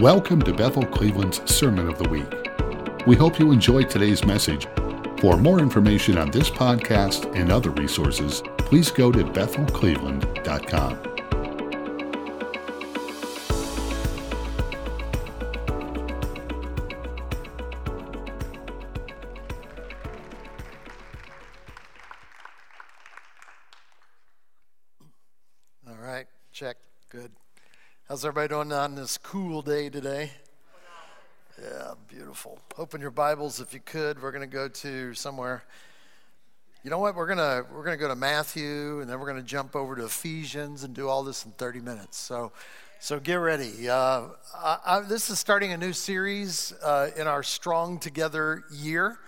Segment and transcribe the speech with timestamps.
[0.00, 3.06] Welcome to Bethel Cleveland's Sermon of the Week.
[3.06, 4.66] We hope you enjoyed today's message.
[5.18, 11.11] For more information on this podcast and other resources, please go to bethelcleveland.com.
[28.22, 30.30] How's everybody doing on this cool day today?
[31.60, 32.60] Yeah, beautiful.
[32.78, 34.22] Open your Bibles if you could.
[34.22, 35.64] We're going to go to somewhere.
[36.84, 37.16] You know what?
[37.16, 39.74] We're going to we're going to go to Matthew and then we're going to jump
[39.74, 42.16] over to Ephesians and do all this in 30 minutes.
[42.16, 42.52] So
[43.00, 43.88] so get ready.
[43.88, 49.18] Uh, I, I, this is starting a new series uh, in our Strong Together year.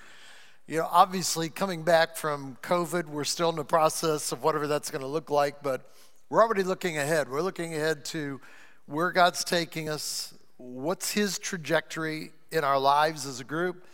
[0.68, 4.92] You know, obviously coming back from COVID, we're still in the process of whatever that's
[4.92, 5.90] going to look like, but
[6.30, 7.28] we're already looking ahead.
[7.28, 8.40] We're looking ahead to
[8.86, 13.84] where God's taking us, what's His trajectory in our lives as a group.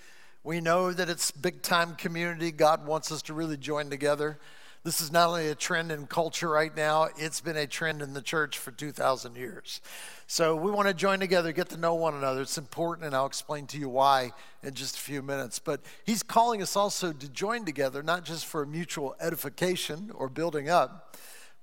[0.45, 2.51] We know that it's big time community.
[2.51, 4.39] God wants us to really join together.
[4.83, 8.15] This is not only a trend in culture right now, it's been a trend in
[8.15, 9.83] the church for 2,000 years.
[10.27, 12.41] So we want to join together, get to know one another.
[12.41, 14.33] It's important, and I'll explain to you why
[14.63, 15.59] in just a few minutes.
[15.59, 20.71] But He's calling us also to join together, not just for mutual edification or building
[20.71, 21.17] up,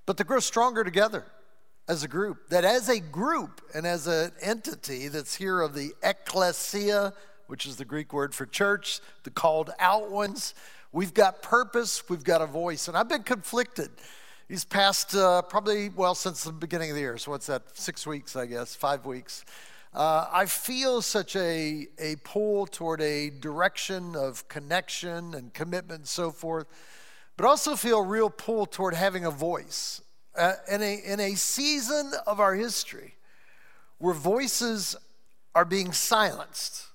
[0.06, 1.26] but to grow stronger together
[1.88, 2.50] as a group.
[2.50, 7.14] That as a group and as an entity that's here of the ecclesia,
[7.48, 10.54] which is the Greek word for church, the called out ones,
[10.92, 12.88] we've got purpose, we've got a voice.
[12.88, 13.90] And I've been conflicted
[14.48, 17.18] these past uh, probably, well, since the beginning of the year.
[17.18, 19.44] So what's that, six weeks, I guess, five weeks.
[19.94, 26.08] Uh, I feel such a, a pull toward a direction of connection and commitment and
[26.08, 26.68] so forth
[27.38, 30.02] but also feel a real pull toward having a voice.
[30.38, 33.16] Uh, in, a, in a season of our history
[33.98, 34.96] where voices
[35.56, 36.86] are being silenced,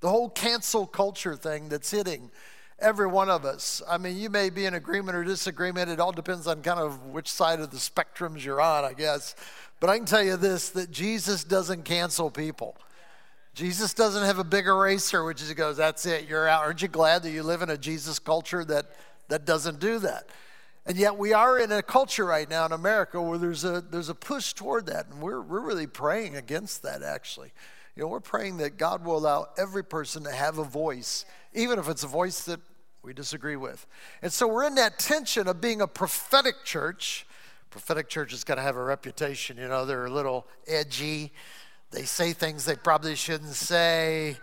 [0.00, 2.30] the whole cancel culture thing that's hitting
[2.78, 3.82] every one of us.
[3.88, 5.90] I mean, you may be in agreement or disagreement.
[5.90, 9.34] It all depends on kind of which side of the spectrums you're on, I guess.
[9.80, 12.76] But I can tell you this that Jesus doesn't cancel people.
[13.54, 16.62] Jesus doesn't have a big eraser, which is he goes, that's it, you're out.
[16.62, 18.86] Aren't you glad that you live in a Jesus culture that
[19.28, 20.26] that doesn't do that.
[20.84, 24.08] And yet we are in a culture right now in America where there's a there's
[24.08, 27.52] a push toward that, and we're we're really praying against that actually.
[27.94, 31.78] You know, we're praying that God will allow every person to have a voice, even
[31.78, 32.58] if it's a voice that
[33.02, 33.86] we disagree with.
[34.22, 37.26] And so we're in that tension of being a prophetic church.
[37.70, 41.32] Prophetic churches got to have a reputation, you know, they're a little edgy.
[41.90, 44.36] They say things they probably shouldn't say.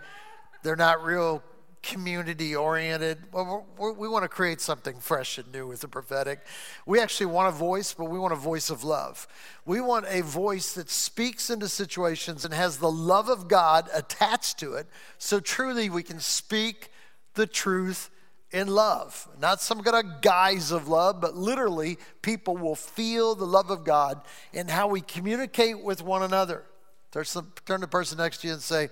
[0.62, 1.42] They're not real
[1.82, 3.18] community oriented.
[3.32, 6.40] We want to create something fresh and new with the prophetic.
[6.86, 9.26] We actually want a voice, but we want a voice of love.
[9.64, 14.58] We want a voice that speaks into situations and has the love of God attached
[14.60, 14.86] to it,
[15.18, 16.90] so truly we can speak
[17.34, 18.10] the truth
[18.50, 19.28] in love.
[19.40, 23.84] Not some kind of guise of love, but literally people will feel the love of
[23.84, 24.20] God
[24.52, 26.64] in how we communicate with one another.
[27.12, 28.90] Turn to the person next to you and say,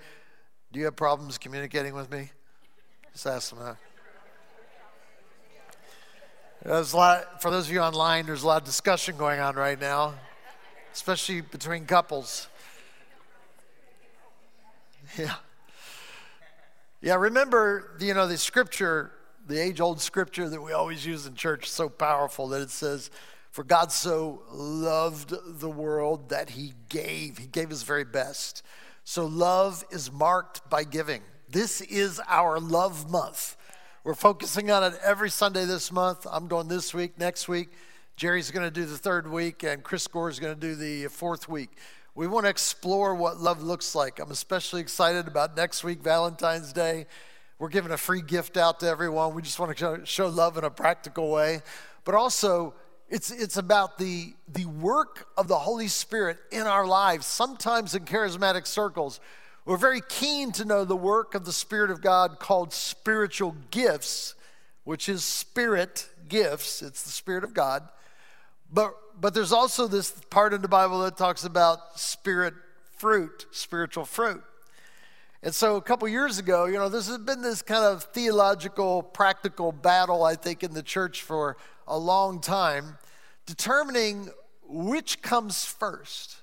[0.73, 2.31] Do you have problems communicating with me?
[3.25, 3.77] Them.
[6.65, 9.57] There's a lot, for those of you online, there's a lot of discussion going on
[9.57, 10.15] right now,
[10.93, 12.49] especially between couples.
[15.17, 15.37] Yeah.
[17.01, 19.11] Yeah, remember, you know, the scripture,
[19.47, 23.11] the age old scripture that we always use in church, so powerful that it says,
[23.51, 27.39] For God so loved the world that he gave.
[27.39, 28.63] He gave his very best.
[29.03, 31.23] So love is marked by giving.
[31.51, 33.57] This is our love month.
[34.05, 36.27] We're focusing on it every Sunday this month.
[36.31, 37.71] I'm doing this week, next week.
[38.17, 41.07] Jerry's going to do the third week, and Chris Gore is going to do the
[41.07, 41.71] fourth week.
[42.15, 44.19] We want to explore what love looks like.
[44.19, 47.07] I'm especially excited about next week, Valentine's Day.
[47.59, 49.35] We're giving a free gift out to everyone.
[49.35, 51.63] We just want to show love in a practical way.
[52.05, 52.75] But also,
[53.09, 57.25] it's, it's about the, the work of the Holy Spirit in our lives.
[57.25, 59.19] Sometimes in charismatic circles,
[59.69, 64.35] we're very keen to know the work of the Spirit of God called spiritual gifts,
[64.85, 66.81] which is spirit gifts.
[66.81, 67.87] It's the Spirit of God.
[68.73, 72.55] But, but there's also this part in the Bible that talks about spirit
[72.97, 74.43] fruit, spiritual fruit.
[75.43, 79.03] And so a couple years ago, you know, this has been this kind of theological,
[79.03, 82.97] practical battle, I think, in the church for a long time,
[83.45, 84.31] determining
[84.67, 86.37] which comes first.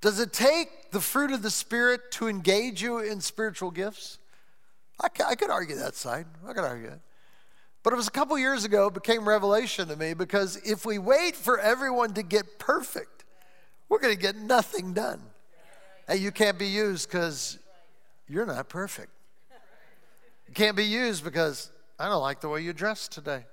[0.00, 4.18] Does it take the fruit of the Spirit to engage you in spiritual gifts?
[5.00, 6.26] I, I could argue that side.
[6.46, 7.00] I could argue it.
[7.82, 10.98] But it was a couple years ago, it became revelation to me because if we
[10.98, 13.24] wait for everyone to get perfect,
[13.88, 15.22] we're going to get nothing done.
[16.06, 17.58] Hey, you can't be used because
[18.28, 19.10] you're not perfect.
[20.46, 23.44] You can't be used because I don't like the way you dress today.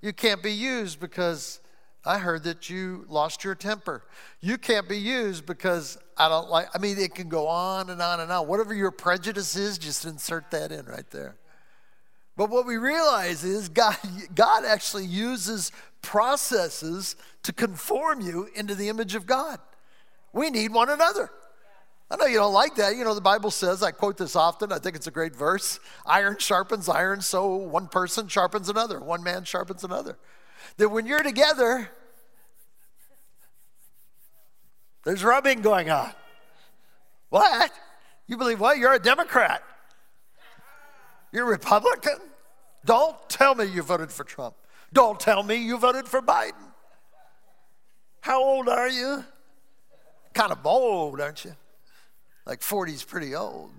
[0.00, 1.60] You can't be used because
[2.06, 4.04] I heard that you lost your temper.
[4.40, 8.00] You can't be used because I don't like, I mean, it can go on and
[8.00, 8.46] on and on.
[8.46, 11.36] Whatever your prejudice is, just insert that in right there.
[12.36, 13.96] But what we realize is God,
[14.34, 15.72] God actually uses
[16.02, 19.58] processes to conform you into the image of God.
[20.32, 21.30] We need one another.
[22.10, 22.94] I know you don't like that.
[22.94, 25.80] You know, the Bible says, I quote this often, I think it's a great verse
[26.04, 30.16] iron sharpens iron, so one person sharpens another, one man sharpens another.
[30.76, 31.90] That when you're together,
[35.06, 36.10] there's rubbing going on.
[37.28, 37.70] What?
[38.26, 38.76] You believe what?
[38.78, 39.62] You're a Democrat.
[41.30, 42.18] You're a Republican?
[42.84, 44.56] Don't tell me you voted for Trump.
[44.92, 46.72] Don't tell me you voted for Biden.
[48.20, 49.24] How old are you?
[50.34, 51.54] Kind of old, aren't you?
[52.44, 53.70] Like 40's pretty old.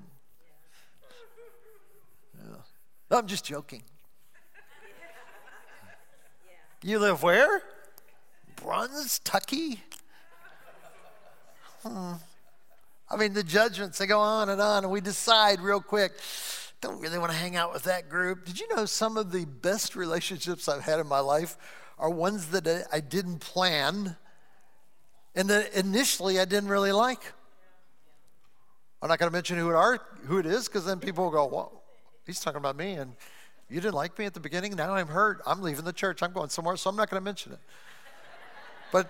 [2.39, 3.17] Yeah.
[3.17, 3.83] I'm just joking.
[6.81, 7.63] You live where?
[8.55, 9.79] Brunstucky?
[11.83, 12.13] Hmm.
[13.09, 16.11] I mean, the judgments, they go on and on, and we decide real quick,
[16.81, 18.45] don't really want to hang out with that group.
[18.45, 21.57] Did you know some of the best relationships I've had in my life
[21.97, 24.15] are ones that I didn't plan
[25.35, 27.33] and that initially I didn't really like?
[29.01, 31.31] I'm not going to mention who it are, who it is, because then people will
[31.31, 31.83] go, "Well,
[32.25, 33.13] he's talking about me, and
[33.69, 34.75] you didn't like me at the beginning.
[34.75, 35.41] Now I'm hurt.
[35.45, 36.23] I'm leaving the church.
[36.23, 37.59] I'm going somewhere, so I'm not going to mention it."
[38.91, 39.09] But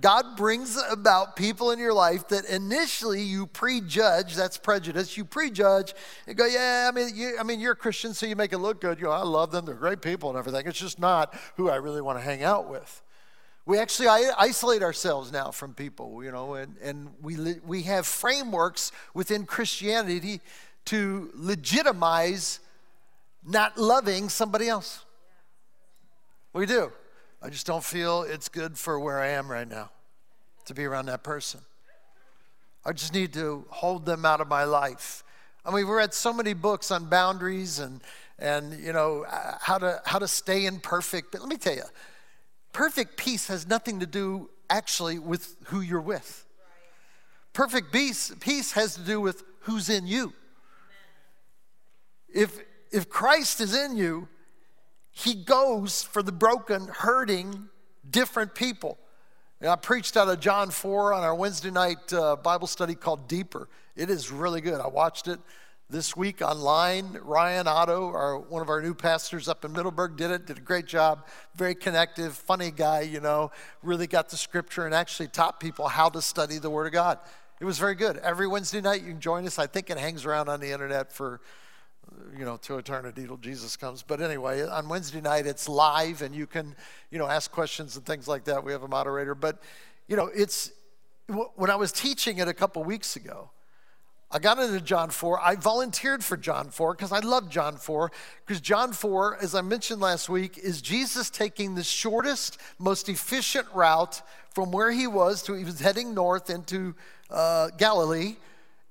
[0.00, 4.34] God brings about people in your life that initially you prejudge.
[4.34, 5.16] That's prejudice.
[5.16, 5.94] You prejudge
[6.26, 8.58] and go, "Yeah, I mean, you, I mean, you're a Christian, so you make it
[8.58, 8.98] look good.
[8.98, 9.64] You know, I love them.
[9.66, 10.66] They're great people and everything.
[10.66, 13.02] It's just not who I really want to hang out with."
[13.66, 18.90] We actually isolate ourselves now from people, you know, and, and we, we have frameworks
[19.14, 20.40] within Christianity
[20.86, 22.58] to legitimize
[23.44, 25.04] not loving somebody else.
[26.52, 26.90] We do.
[27.42, 29.90] I just don't feel it's good for where I am right now
[30.66, 31.60] to be around that person.
[32.84, 35.24] I just need to hold them out of my life.
[35.64, 38.00] I mean, we've read so many books on boundaries and,
[38.38, 41.32] and you know, uh, how to, how to stay in perfect.
[41.32, 41.84] But let me tell you,
[42.72, 46.46] Perfect peace has nothing to do actually with who you're with.
[47.52, 50.32] Perfect peace, peace has to do with who's in you.
[52.32, 52.60] If,
[52.92, 54.28] if Christ is in you,
[55.24, 57.68] he goes for the broken, hurting,
[58.08, 58.98] different people.
[59.60, 63.28] And I preached out of John 4 on our Wednesday night uh, Bible study called
[63.28, 63.68] Deeper.
[63.94, 64.80] It is really good.
[64.80, 65.38] I watched it
[65.90, 67.18] this week online.
[67.22, 70.62] Ryan Otto, our, one of our new pastors up in Middleburg, did it, did a
[70.62, 71.26] great job.
[71.54, 73.50] Very connective, funny guy, you know,
[73.82, 77.18] really got the scripture and actually taught people how to study the Word of God.
[77.60, 78.16] It was very good.
[78.18, 79.58] Every Wednesday night you can join us.
[79.58, 81.42] I think it hangs around on the internet for,
[82.36, 84.02] you know, to eternity till Jesus comes.
[84.02, 86.74] But anyway, on Wednesday night it's live and you can,
[87.10, 88.64] you know, ask questions and things like that.
[88.64, 89.34] We have a moderator.
[89.34, 89.62] But,
[90.08, 90.72] you know, it's,
[91.54, 93.50] when I was teaching it a couple weeks ago,
[94.32, 95.40] I got into John 4.
[95.40, 98.12] I volunteered for John 4 because I love John 4.
[98.46, 103.66] Because John 4, as I mentioned last week, is Jesus taking the shortest, most efficient
[103.74, 104.22] route
[104.54, 106.94] from where he was to he was heading north into
[107.28, 108.36] uh, Galilee.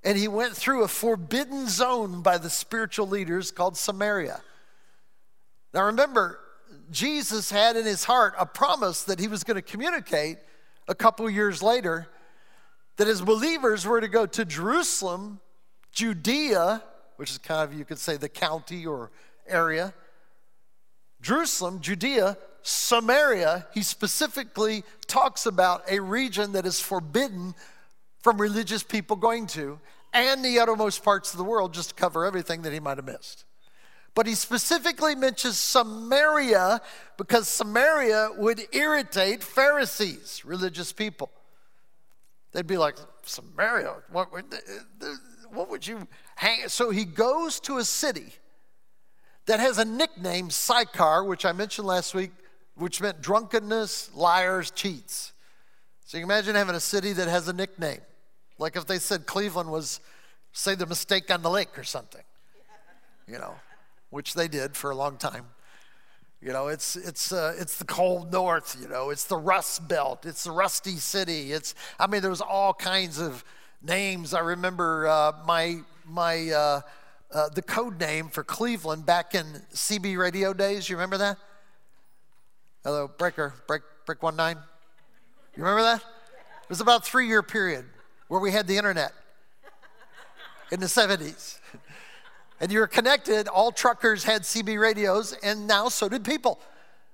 [0.04, 4.42] And he went through a forbidden zone by the spiritual leaders called Samaria.
[5.74, 6.40] Now remember,
[6.90, 10.38] Jesus had in his heart a promise that he was going to communicate
[10.88, 12.08] a couple years later
[12.98, 15.40] that as believers were to go to Jerusalem,
[15.92, 16.84] Judea,
[17.18, 19.12] which is kind of, you could say, the county or
[19.48, 19.94] area,
[21.22, 27.56] Jerusalem, Judea, Samaria, he specifically talks about a region that is forbidden
[28.22, 29.80] from religious people going to,
[30.14, 33.06] and the uttermost parts of the world, just to cover everything that he might have
[33.06, 33.46] missed.
[34.16, 36.82] But he specifically mentions Samaria
[37.18, 41.30] because Samaria would irritate Pharisees, religious people.
[42.52, 44.30] They'd be like, Samaria, what,
[45.52, 46.68] what would you hang?
[46.68, 48.34] So he goes to a city
[49.46, 52.32] that has a nickname, Sychar, which I mentioned last week,
[52.76, 55.34] which meant drunkenness, liars, cheats.
[56.10, 58.02] So you imagine having a city that has a nickname.
[58.58, 60.00] Like if they said Cleveland was,
[60.54, 62.24] say, the mistake on the lake or something,
[63.28, 63.54] you know,
[64.10, 65.46] which they did for a long time.
[66.42, 70.26] You know, it's, it's, uh, it's the cold north, you know, it's the rust belt,
[70.26, 71.52] it's the rusty city.
[71.52, 73.44] It's, I mean, there was all kinds of
[73.80, 74.34] names.
[74.34, 76.82] I remember uh, my, my, uh,
[77.32, 80.90] uh the code name for Cleveland back in CB radio days.
[80.90, 81.38] You remember that?
[82.84, 84.58] Hello, Breaker, Break, Break 1 9.
[85.56, 86.02] You remember that?
[86.02, 87.86] It was about a three year period
[88.28, 89.14] where we had the internet.
[90.72, 91.60] in the 70s.
[92.62, 96.60] And you were connected, all truckers had CB radios, and now so did people.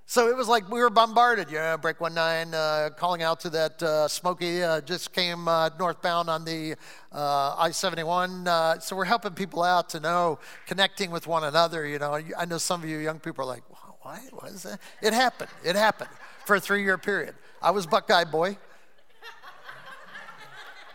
[0.07, 1.49] So it was like we were bombarded.
[1.49, 5.69] You know, Break 19, uh, calling out to that uh, Smokey, uh, just came uh,
[5.79, 6.75] northbound on the
[7.11, 8.47] uh, I 71.
[8.47, 10.37] Uh, so we're helping people out to know,
[10.67, 11.87] connecting with one another.
[11.87, 13.63] You know, I know some of you young people are like,
[14.05, 14.19] what?
[14.31, 14.79] What is that?
[15.01, 15.49] It happened.
[15.63, 16.11] It happened
[16.45, 17.33] for a three year period.
[17.59, 18.55] I was Buckeye Boy.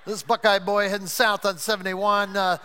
[0.06, 2.58] this Buckeye Boy heading south on 71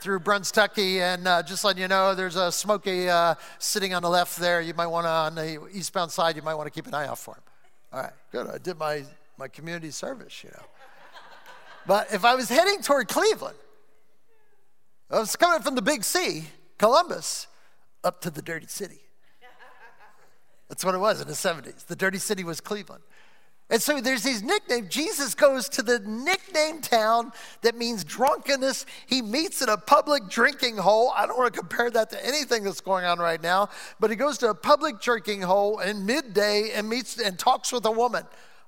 [0.00, 4.08] through Brunstucky, and uh, just letting you know, there's a Smoky uh, sitting on the
[4.08, 4.62] left there.
[4.62, 7.06] You might want to, on the eastbound side, you might want to keep an eye
[7.06, 7.42] out for him.
[7.92, 8.46] All right, good.
[8.46, 9.04] I did my,
[9.36, 10.64] my community service, you know.
[11.86, 13.58] But if I was heading toward Cleveland,
[15.10, 16.44] I was coming from the big C,
[16.78, 17.48] Columbus,
[18.02, 19.00] up to the dirty city.
[20.70, 21.86] That's what it was in the 70s.
[21.86, 23.02] The dirty city was Cleveland.
[23.70, 24.88] And so there's these nicknames.
[24.88, 28.86] Jesus goes to the nickname town that means drunkenness.
[29.06, 31.12] He meets in a public drinking hole.
[31.14, 34.16] I don't want to compare that to anything that's going on right now, but he
[34.16, 38.24] goes to a public drinking hole in midday and meets and talks with a woman.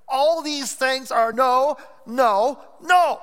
[0.08, 3.20] All these things are no, no, no.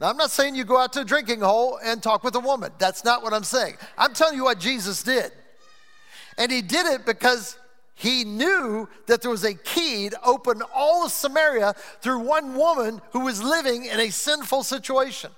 [0.00, 2.40] Now, I'm not saying you go out to a drinking hole and talk with a
[2.40, 2.72] woman.
[2.78, 3.76] That's not what I'm saying.
[3.96, 5.30] I'm telling you what Jesus did.
[6.40, 7.58] And he did it because
[7.94, 13.02] he knew that there was a key to open all of Samaria through one woman
[13.12, 15.32] who was living in a sinful situation.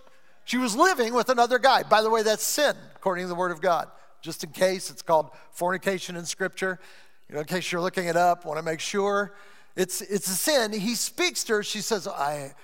[0.45, 1.83] She was living with another guy.
[1.83, 3.89] By the way, that's sin, according to the Word of God.
[4.21, 6.79] Just in case, it's called fornication in Scripture.
[7.29, 9.35] You know, in case you're looking it up, want to make sure
[9.75, 10.73] it's it's a sin.
[10.73, 11.63] He speaks to her.
[11.65, 12.55] She says, "I,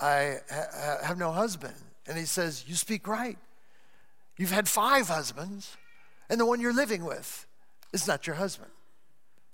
[0.00, 1.74] I ha- have no husband,"
[2.08, 3.38] and he says, "You speak right.
[4.36, 5.76] You've had five husbands,
[6.28, 7.46] and the one you're living with
[7.94, 8.70] is not your husband."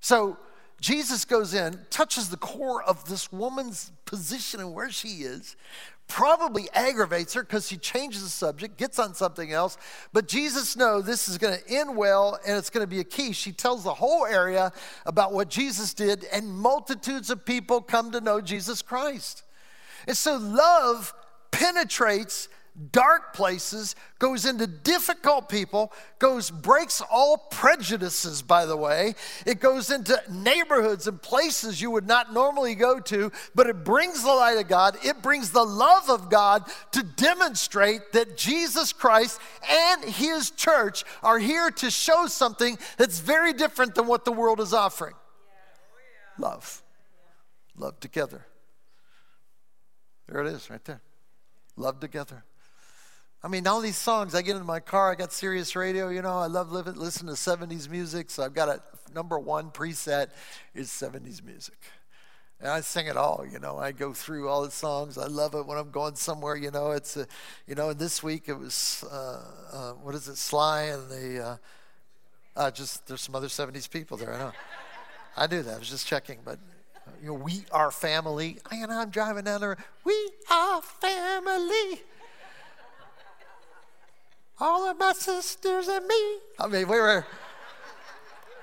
[0.00, 0.36] So
[0.80, 5.54] Jesus goes in, touches the core of this woman's position and where she is,
[6.08, 9.76] probably aggravates her because she changes the subject, gets on something else.
[10.12, 13.04] But Jesus knows this is going to end well and it's going to be a
[13.04, 13.32] key.
[13.32, 14.72] She tells the whole area
[15.06, 19.44] about what Jesus did, and multitudes of people come to know Jesus Christ.
[20.08, 21.14] And so love
[21.50, 22.48] penetrates
[22.92, 29.14] dark places, goes into difficult people, goes breaks all prejudices by the way.
[29.46, 34.22] It goes into neighborhoods and places you would not normally go to, but it brings
[34.22, 39.40] the light of God, it brings the love of God to demonstrate that Jesus Christ
[39.68, 44.60] and his church are here to show something that's very different than what the world
[44.60, 45.14] is offering.
[46.38, 46.82] Love.
[47.76, 48.46] Love together.
[50.28, 51.00] There it is right there.
[51.76, 52.44] Love together.
[53.42, 56.20] I mean, all these songs, I get in my car, I got Sirius Radio, you
[56.20, 58.82] know, I love living, listen to 70s music, so I've got a
[59.14, 60.28] number one preset
[60.74, 61.78] is 70s music.
[62.60, 63.78] And I sing it all, you know.
[63.78, 65.16] I go through all the songs.
[65.16, 66.90] I love it when I'm going somewhere, you know.
[66.90, 67.26] It's, a,
[67.66, 69.42] you know, and this week it was, uh,
[69.72, 71.56] uh, what is it, Sly and the, uh,
[72.56, 74.52] uh, just, there's some other 70s people there, I know.
[75.34, 76.58] I knew that, I was just checking, but,
[77.22, 78.58] you know, we are family.
[78.70, 82.02] And I'm driving down there, we are family
[84.60, 86.36] all of my sisters and me.
[86.58, 87.24] I mean, we were.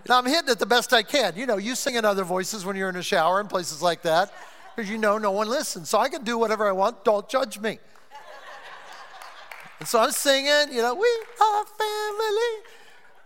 [0.07, 1.35] Know, I'm hitting it the best I can.
[1.35, 4.03] You know, you sing in other voices when you're in a shower and places like
[4.03, 4.31] that,
[4.75, 5.89] because you know no one listens.
[5.89, 7.03] So I can do whatever I want.
[7.03, 7.79] Don't judge me.
[9.79, 11.07] And so I'm singing, you know, we
[11.41, 12.63] are family.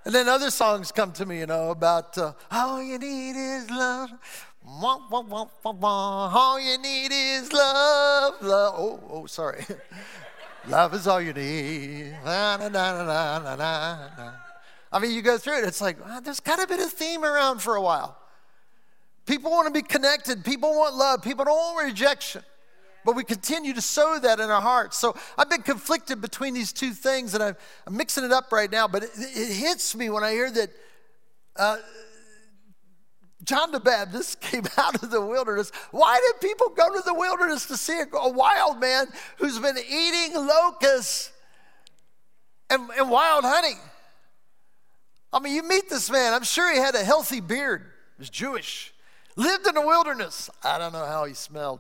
[0.03, 3.69] And then other songs come to me, you know, about uh, all you need is
[3.69, 4.09] love.
[4.65, 8.41] All you need is love.
[8.41, 8.73] love.
[8.77, 9.65] Oh, oh, sorry.
[10.67, 12.15] Love is all you need.
[12.23, 14.31] Na, na, na,
[14.91, 17.23] I mean, you go through it, it's like, well, there's kind of been a theme
[17.23, 18.17] around for a while.
[19.25, 22.43] People want to be connected, people want love, people don't want rejection.
[23.03, 24.97] But we continue to sow that in our hearts.
[24.97, 27.55] So I've been conflicted between these two things, and I'm,
[27.87, 30.69] I'm mixing it up right now, but it, it, hits me when I hear that.
[31.55, 31.77] Uh,
[33.43, 35.71] John the Baptist came out of the wilderness.
[35.91, 39.07] Why did people go to the wilderness to see a, wild man
[39.37, 41.31] who's been eating locusts
[42.69, 43.77] and, and wild honey?
[45.33, 47.83] I mean, you meet this man, I'm sure he had a healthy beard,
[48.17, 48.93] he was Jewish,
[49.37, 50.49] lived in the wilderness.
[50.63, 51.79] I don't know how he smelled,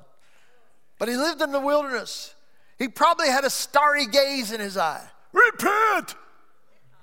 [0.97, 2.33] but he lived in the wilderness.
[2.79, 5.05] He probably had a starry gaze in his eye.
[5.33, 6.15] Repent!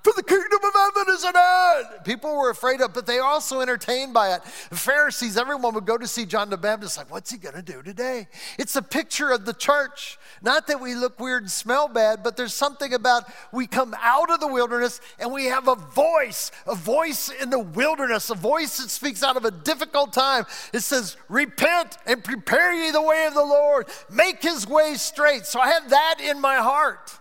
[0.02, 2.05] For the kingdom of heaven is at hand.
[2.05, 4.43] People were afraid of, it, but they also entertained by it.
[4.71, 7.83] The Pharisees, everyone would go to see John the Baptist, like, what's he gonna do
[7.83, 8.28] today?
[8.59, 10.19] It's a picture of the church.
[10.40, 14.31] Not that we look weird and smell bad, but there's something about we come out
[14.31, 18.78] of the wilderness and we have a voice, a voice in the wilderness, a voice
[18.78, 20.47] that speaks out of a difficult time.
[20.73, 25.45] It says, Repent and prepare ye the way of the Lord, make his way straight.
[25.45, 27.19] So I have that in my heart.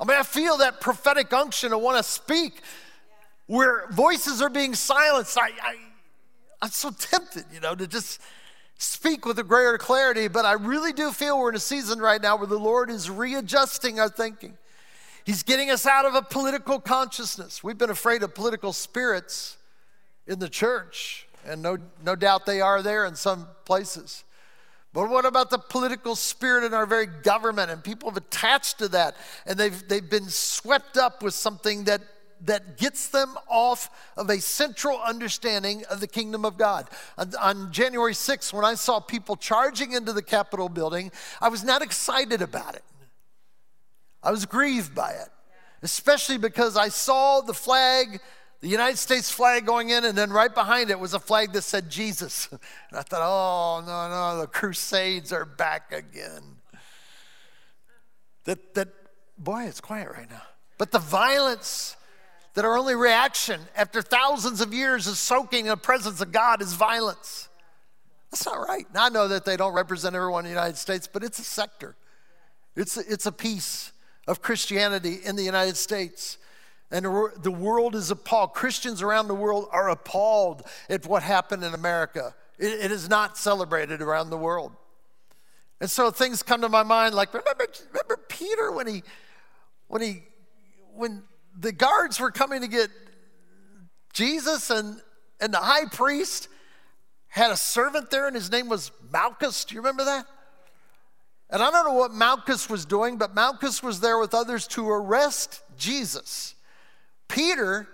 [0.00, 1.72] I mean, I feel that prophetic unction.
[1.72, 2.60] I want to speak
[3.46, 5.36] where voices are being silenced.
[5.36, 5.76] I, I,
[6.62, 8.20] I'm so tempted, you know, to just
[8.78, 12.22] speak with a greater clarity, but I really do feel we're in a season right
[12.22, 14.56] now where the Lord is readjusting our thinking.
[15.24, 17.62] He's getting us out of a political consciousness.
[17.62, 19.56] We've been afraid of political spirits
[20.26, 24.24] in the church, and no, no doubt they are there in some places.
[24.92, 27.70] But what about the political spirit in our very government?
[27.70, 29.16] And people have attached to that,
[29.46, 32.00] and they've, they've been swept up with something that
[32.44, 36.88] that gets them off of a central understanding of the kingdom of God.
[37.16, 41.64] On, on, January 6th, when I saw people charging into the Capitol building, I was
[41.64, 42.84] not excited about it.
[44.22, 45.28] I was grieved by it,
[45.82, 48.20] especially because I saw the flag,
[48.60, 51.62] the United States flag going in, and then right behind it was a flag that
[51.62, 52.48] said Jesus.
[52.90, 56.42] And I thought, oh, no, no, the Crusades are back again.
[58.44, 58.88] That, that,
[59.36, 60.42] boy, it's quiet right now.
[60.78, 61.96] But the violence
[62.54, 66.60] that our only reaction after thousands of years of soaking in the presence of God
[66.60, 67.48] is violence.
[68.30, 68.86] That's not right.
[68.92, 71.44] Now, I know that they don't represent everyone in the United States, but it's a
[71.44, 71.94] sector.
[72.76, 73.92] It's it's a piece
[74.26, 76.38] of Christianity in the United States.
[76.90, 77.04] And
[77.42, 78.54] the world is appalled.
[78.54, 82.34] Christians around the world are appalled at what happened in America.
[82.58, 84.72] It, it is not celebrated around the world.
[85.80, 89.02] And so things come to my mind like remember, remember Peter when he
[89.86, 90.22] when he
[90.94, 91.22] when
[91.58, 92.90] the guards were coming to get
[94.12, 95.00] Jesus, and,
[95.40, 96.48] and the high priest
[97.28, 99.64] had a servant there, and his name was Malchus.
[99.64, 100.26] Do you remember that?
[101.50, 104.88] And I don't know what Malchus was doing, but Malchus was there with others to
[104.88, 106.54] arrest Jesus.
[107.28, 107.88] Peter,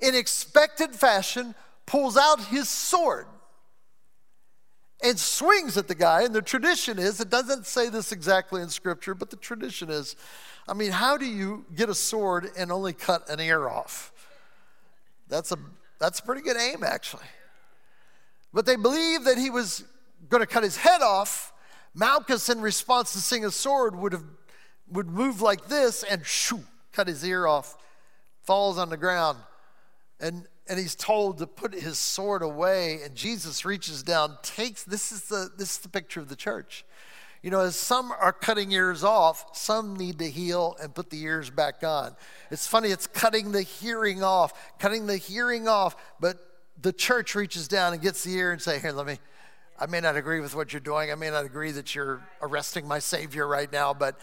[0.00, 1.54] in expected fashion,
[1.86, 3.26] pulls out his sword
[5.02, 6.22] and swings at the guy.
[6.22, 10.16] And the tradition is, it doesn't say this exactly in scripture, but the tradition is
[10.68, 14.12] I mean, how do you get a sword and only cut an ear off?
[15.26, 15.56] That's a,
[15.98, 17.24] that's a pretty good aim, actually.
[18.52, 19.84] But they believe that he was
[20.28, 21.54] going to cut his head off.
[21.94, 24.24] Malchus, in response to seeing a sword, would have
[24.90, 26.60] would move like this and shoo,
[26.92, 27.76] cut his ear off,
[28.48, 29.36] falls on the ground,
[30.20, 33.00] and and he's told to put his sword away.
[33.04, 36.86] And Jesus reaches down, takes this is the this is the picture of the church.
[37.42, 41.22] You know, as some are cutting ears off, some need to heal and put the
[41.22, 42.16] ears back on.
[42.50, 46.38] It's funny, it's cutting the hearing off, cutting the hearing off, but
[46.80, 49.18] the church reaches down and gets the ear and say, Here, let me,
[49.78, 51.12] I may not agree with what you're doing.
[51.12, 54.18] I may not agree that you're arresting my Savior right now, but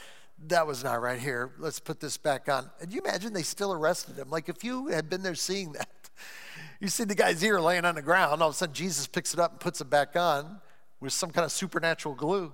[0.47, 1.51] that was not right here.
[1.57, 2.69] Let's put this back on.
[2.81, 4.29] And you imagine they still arrested him?
[4.29, 6.09] Like if you had been there seeing that,
[6.79, 9.33] you see the guy's ear laying on the ground, all of a sudden Jesus picks
[9.33, 10.59] it up and puts it back on
[10.99, 12.53] with some kind of supernatural glue.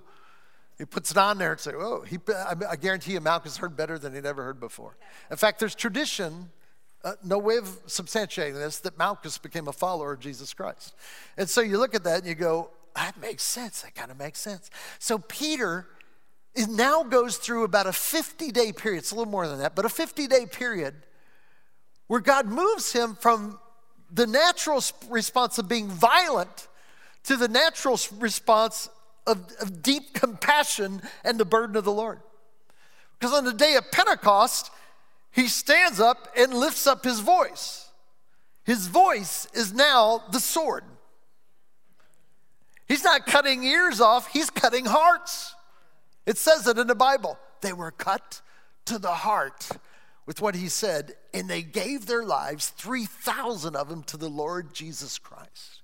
[0.78, 2.18] He puts it on there and say, "Oh, he,
[2.68, 4.96] I guarantee you, Malchus heard better than he'd ever heard before."
[5.30, 6.50] In fact, there's tradition,
[7.04, 10.94] uh, no way of substantiating this, that Malchus became a follower of Jesus Christ.
[11.36, 13.82] And so you look at that and you go, "That makes sense.
[13.82, 15.86] That kind of makes sense." So Peter
[16.54, 18.98] is, now goes through about a 50-day period.
[18.98, 20.94] It's a little more than that, but a 50-day period
[22.06, 23.58] where God moves him from
[24.10, 26.68] the natural response of being violent
[27.24, 28.88] to the natural response
[29.26, 32.20] of, of deep compassion and the burden of the Lord.
[33.18, 34.70] Because on the day of Pentecost,
[35.30, 37.88] he stands up and lifts up his voice.
[38.64, 40.84] His voice is now the sword.
[42.86, 45.54] He's not cutting ears off, he's cutting hearts.
[46.26, 47.38] It says it in the Bible.
[47.60, 48.40] They were cut
[48.86, 49.68] to the heart
[50.26, 54.72] with what he said, and they gave their lives, 3,000 of them, to the Lord
[54.72, 55.81] Jesus Christ.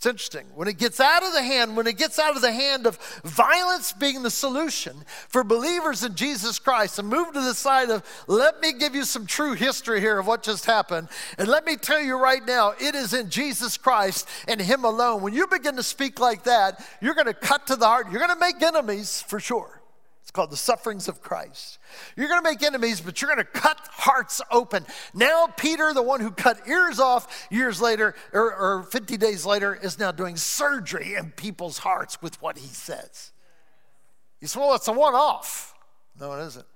[0.00, 0.46] It's interesting.
[0.54, 2.96] When it gets out of the hand, when it gets out of the hand of
[3.22, 4.96] violence being the solution
[5.28, 9.04] for believers in Jesus Christ, and move to the side of, let me give you
[9.04, 11.10] some true history here of what just happened.
[11.36, 15.20] And let me tell you right now, it is in Jesus Christ and Him alone.
[15.20, 18.06] When you begin to speak like that, you're going to cut to the heart.
[18.10, 19.79] You're going to make enemies for sure.
[20.30, 21.80] It's called the sufferings of Christ.
[22.14, 24.86] You're going to make enemies, but you're going to cut hearts open.
[25.12, 29.74] Now, Peter, the one who cut ears off years later, or, or 50 days later,
[29.74, 33.32] is now doing surgery in people's hearts with what he says.
[34.40, 35.74] You say, well, it's a one off.
[36.20, 36.66] No, it isn't.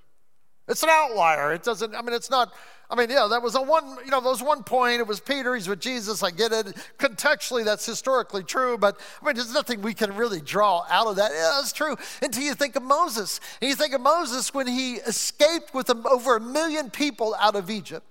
[0.66, 1.52] It's an outlier.
[1.52, 2.54] It doesn't, I mean, it's not,
[2.88, 5.00] I mean, yeah, that was a one, you know, there was one point.
[5.00, 6.22] It was Peter, he's with Jesus.
[6.22, 6.74] I get it.
[6.98, 11.16] Contextually, that's historically true, but I mean, there's nothing we can really draw out of
[11.16, 11.32] that.
[11.32, 13.40] Yeah, that's true until you think of Moses.
[13.60, 17.70] And you think of Moses when he escaped with over a million people out of
[17.70, 18.06] Egypt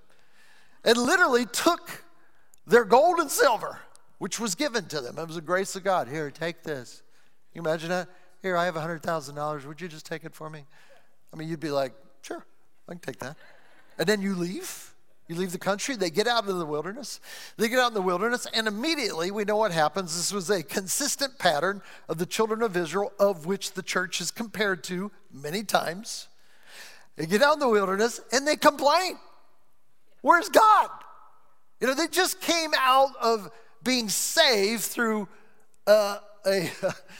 [0.84, 2.04] and literally took
[2.66, 3.80] their gold and silver,
[4.18, 5.18] which was given to them.
[5.18, 6.08] It was the grace of God.
[6.08, 7.02] Here, take this.
[7.52, 8.08] Can you imagine that?
[8.42, 9.66] Here, I have $100,000.
[9.66, 10.64] Would you just take it for me?
[11.32, 12.44] I mean, you'd be like, sure,
[12.88, 13.36] I can take that.
[13.98, 14.90] And then you leave.
[15.28, 17.18] You leave the country, they get out into the wilderness.
[17.56, 20.14] They get out in the wilderness, and immediately we know what happens.
[20.14, 24.30] This was a consistent pattern of the children of Israel, of which the church is
[24.30, 26.28] compared to many times.
[27.16, 29.18] They get out in the wilderness and they complain.
[30.20, 30.90] Where's God?
[31.80, 33.50] You know, they just came out of
[33.82, 35.28] being saved through
[35.86, 36.70] uh, a,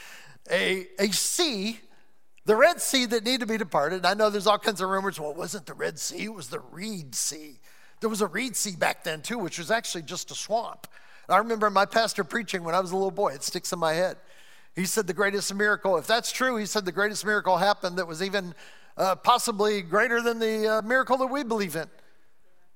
[0.51, 1.79] a, a sea,
[2.45, 3.97] the Red Sea that needed to be departed.
[3.97, 5.19] And I know there's all kinds of rumors.
[5.19, 7.59] Well, it wasn't the Red Sea, it was the Reed Sea.
[8.01, 10.87] There was a reed sea back then too, which was actually just a swamp.
[11.27, 13.79] And I remember my pastor preaching when I was a little boy, it sticks in
[13.79, 14.17] my head.
[14.75, 18.07] He said the greatest miracle, if that's true, he said the greatest miracle happened that
[18.07, 18.53] was even
[18.97, 21.87] uh, possibly greater than the uh, miracle that we believe in.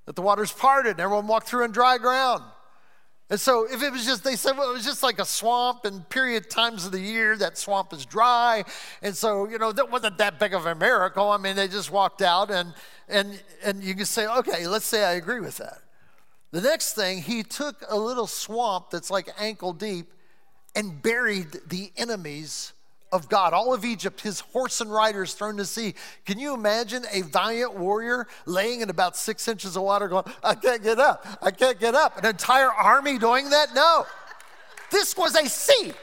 [0.05, 2.43] That the waters parted and everyone walked through on dry ground.
[3.29, 5.85] And so if it was just, they said, well, it was just like a swamp
[5.85, 8.63] and period times of the year, that swamp is dry.
[9.03, 11.29] And so, you know, that wasn't that big of a miracle.
[11.29, 12.73] I mean, they just walked out and,
[13.07, 15.77] and, and you can say, okay, let's say I agree with that.
[16.51, 20.11] The next thing, he took a little swamp that's like ankle deep
[20.75, 22.73] and buried the enemies
[23.11, 23.53] of God.
[23.53, 25.95] All of Egypt, his horse and riders thrown to sea.
[26.25, 30.55] Can you imagine a valiant warrior laying in about six inches of water going, I
[30.55, 32.17] can't get up, I can't get up?
[32.17, 33.73] An entire army doing that?
[33.73, 34.05] No.
[34.91, 35.93] This was a sea.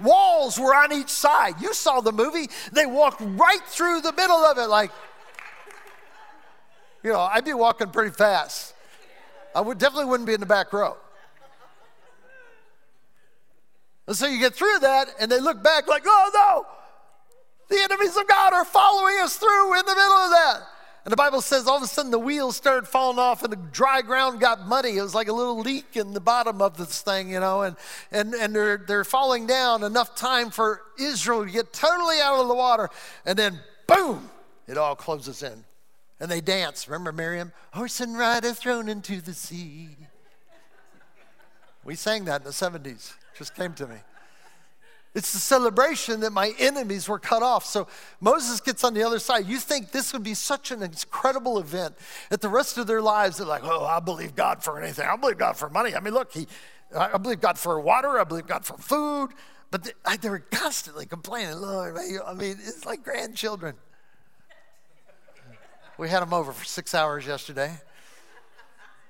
[0.00, 1.54] Walls were on each side.
[1.60, 2.48] You saw the movie.
[2.72, 4.90] They walked right through the middle of it, like,
[7.02, 8.74] you know, I'd be walking pretty fast.
[9.54, 10.96] I would definitely wouldn't be in the back row.
[14.08, 16.66] And so you get through that, and they look back like, oh no,
[17.68, 20.62] the enemies of God are following us through in the middle of that.
[21.04, 23.56] And the Bible says all of a sudden the wheels started falling off and the
[23.56, 24.96] dry ground got muddy.
[24.96, 27.76] It was like a little leak in the bottom of this thing, you know, and,
[28.10, 32.48] and, and they're, they're falling down enough time for Israel to get totally out of
[32.48, 32.88] the water.
[33.26, 34.30] And then, boom,
[34.66, 35.64] it all closes in.
[36.18, 36.88] And they dance.
[36.88, 37.52] Remember Miriam?
[37.72, 39.90] Horse and rider thrown into the sea.
[41.84, 43.12] We sang that in the 70s.
[43.38, 43.96] Just came to me.
[45.14, 47.64] It's the celebration that my enemies were cut off.
[47.64, 47.88] So
[48.20, 49.46] Moses gets on the other side.
[49.46, 51.96] You think this would be such an incredible event
[52.30, 55.06] that the rest of their lives, they're like, oh, I believe God for anything.
[55.06, 55.94] I believe God for money.
[55.94, 56.46] I mean, look, he,
[56.96, 58.20] I believe God for water.
[58.20, 59.30] I believe God for food.
[59.70, 61.96] But they, they were constantly complaining, Lord,
[62.26, 63.76] I mean, it's like grandchildren.
[65.98, 67.72] We had them over for six hours yesterday.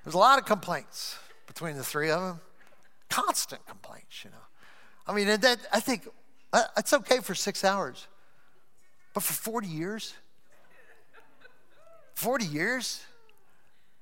[0.03, 2.41] There's a lot of complaints between the three of them,
[3.09, 4.37] constant complaints, you know.
[5.07, 6.07] I mean, and that, I think
[6.53, 8.07] uh, it's okay for six hours,
[9.13, 10.13] but for 40 years?
[12.13, 13.01] 40 years?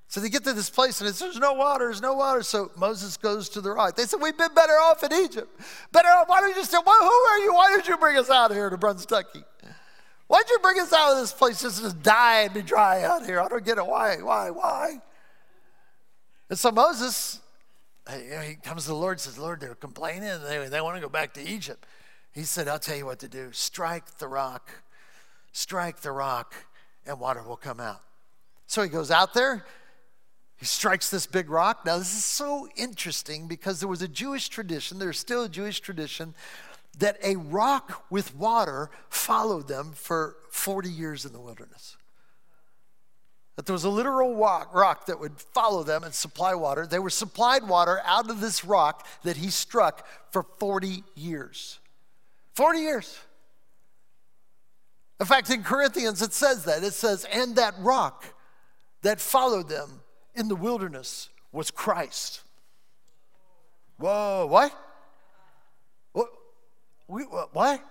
[0.10, 2.42] So they get to this place and it's, there's no water, there's no water.
[2.42, 3.96] So Moses goes to the rock.
[3.96, 5.60] They said, We've been better off in Egypt.
[5.92, 6.30] Better off.
[6.30, 7.54] Why don't you just well, Who are you?
[7.54, 9.44] Why did you bring us out here to Brunstucky?
[10.28, 13.26] Why'd you bring us out of this place just to die and be dry out
[13.26, 13.42] here?
[13.42, 13.86] I don't get it.
[13.86, 14.18] Why?
[14.18, 14.50] Why?
[14.50, 15.02] Why?
[16.50, 17.40] And so Moses,
[18.10, 21.10] he comes to the Lord and says, Lord, they're complaining they, they want to go
[21.10, 21.86] back to Egypt.
[22.32, 23.50] He said, I'll tell you what to do.
[23.52, 24.70] Strike the rock,
[25.52, 26.54] strike the rock,
[27.06, 28.02] and water will come out.
[28.68, 29.66] So he goes out there.
[30.58, 31.86] He strikes this big rock.
[31.86, 35.80] Now, this is so interesting because there was a Jewish tradition, there's still a Jewish
[35.80, 36.34] tradition
[36.98, 41.97] that a rock with water followed them for 40 years in the wilderness.
[43.58, 46.88] That there was a literal rock, rock that would follow them and supply water.
[46.88, 51.80] They were supplied water out of this rock that he struck for 40 years.
[52.54, 53.20] 40 years.
[55.20, 56.84] In fact, in Corinthians, it says that.
[56.84, 58.26] It says, and that rock
[59.02, 60.02] that followed them
[60.36, 62.42] in the wilderness was Christ.
[63.98, 64.72] Whoa, what?
[67.08, 67.84] We, what?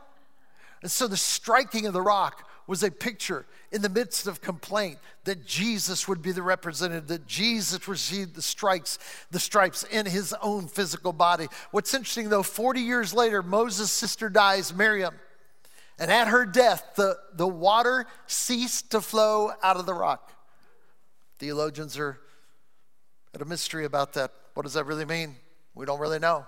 [0.82, 4.98] And so the striking of the rock was a picture in the midst of complaint
[5.24, 8.98] that Jesus would be the representative, that Jesus received the strikes,
[9.30, 11.46] the stripes in his own physical body.
[11.70, 15.14] What's interesting though, 40 years later, Moses' sister dies, Miriam.
[15.98, 20.32] And at her death, the, the water ceased to flow out of the rock.
[21.38, 22.18] Theologians are
[23.34, 24.32] at a mystery about that.
[24.54, 25.36] What does that really mean?
[25.74, 26.46] We don't really know.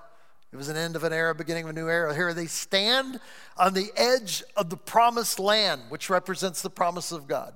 [0.52, 2.14] It was an end of an era, beginning of a new era.
[2.14, 3.20] Here they stand
[3.56, 7.54] on the edge of the promised land, which represents the promise of God.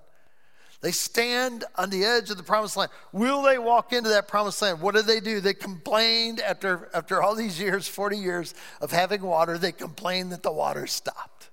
[0.83, 2.91] They stand on the edge of the promised land.
[3.13, 4.81] Will they walk into that promised land?
[4.81, 5.41] What did they do?
[5.41, 10.43] They complained after, after all these years, 40 years of having water, they complained that
[10.43, 11.51] the water stopped.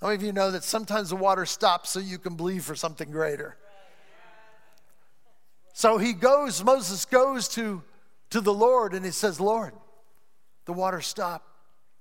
[0.00, 2.76] How many of you know that sometimes the water stops so you can believe for
[2.76, 3.56] something greater?
[5.72, 7.82] So he goes, Moses goes to
[8.30, 9.72] to the Lord and he says, Lord,
[10.66, 11.46] the water stopped.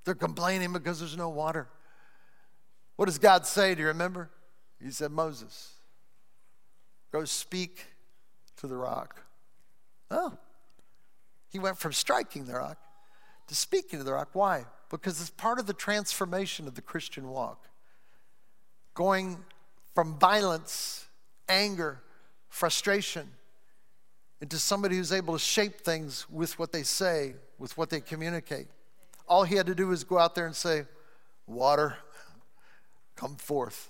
[0.06, 1.68] They're complaining because there's no water.
[2.96, 3.76] What does God say?
[3.76, 4.30] Do you remember?
[4.84, 5.74] He said, Moses,
[7.12, 7.86] go speak
[8.58, 9.24] to the rock.
[10.10, 10.38] Oh,
[11.50, 12.78] he went from striking the rock
[13.48, 14.30] to speaking to the rock.
[14.34, 14.66] Why?
[14.90, 17.68] Because it's part of the transformation of the Christian walk.
[18.94, 19.38] Going
[19.94, 21.08] from violence,
[21.50, 22.02] anger,
[22.50, 23.30] frustration,
[24.42, 28.68] into somebody who's able to shape things with what they say, with what they communicate.
[29.28, 30.86] All he had to do was go out there and say,
[31.48, 31.98] Water,
[33.16, 33.90] come forth.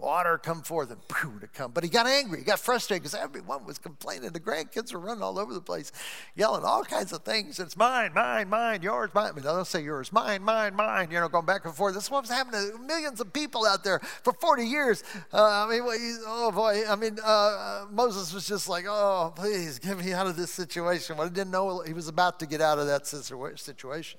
[0.00, 1.72] Water, come forth, and pooh, to come.
[1.72, 2.38] But he got angry.
[2.38, 4.30] He got frustrated because everyone was complaining.
[4.30, 5.92] The grandkids were running all over the place,
[6.34, 7.58] yelling all kinds of things.
[7.58, 9.30] It's mine, mine, mine, yours, mine.
[9.30, 11.94] I mean, don't say yours, mine, mine, mine, you know, going back and forth.
[11.94, 15.04] This is what was happening to millions of people out there for 40 years.
[15.32, 15.82] Uh, I mean,
[16.26, 16.82] oh boy.
[16.88, 21.16] I mean, uh, Moses was just like, oh, please get me out of this situation.
[21.16, 24.18] Well, he didn't know he was about to get out of that situation.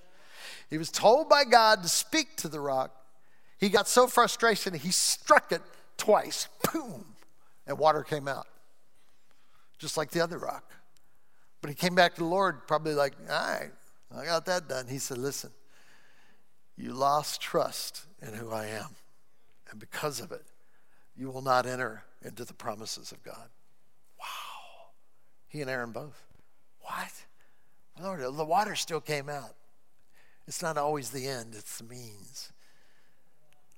[0.69, 3.00] He was told by God to speak to the rock.
[3.61, 5.61] He got so frustrated, he struck it
[5.95, 6.49] twice.
[6.73, 7.05] Boom!
[7.67, 8.47] And water came out,
[9.77, 10.69] just like the other rock.
[11.61, 13.71] But he came back to the Lord, probably like, all right,
[14.13, 14.87] I got that done.
[14.87, 15.51] He said, listen,
[16.75, 18.95] you lost trust in who I am.
[19.69, 20.43] And because of it,
[21.15, 23.49] you will not enter into the promises of God.
[24.19, 24.89] Wow.
[25.47, 26.25] He and Aaron both.
[26.79, 27.11] What?
[28.01, 29.53] Lord, the water still came out.
[30.47, 32.51] It's not always the end, it's the means.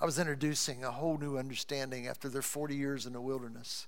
[0.03, 3.87] I was introducing a whole new understanding after their 40 years in the wilderness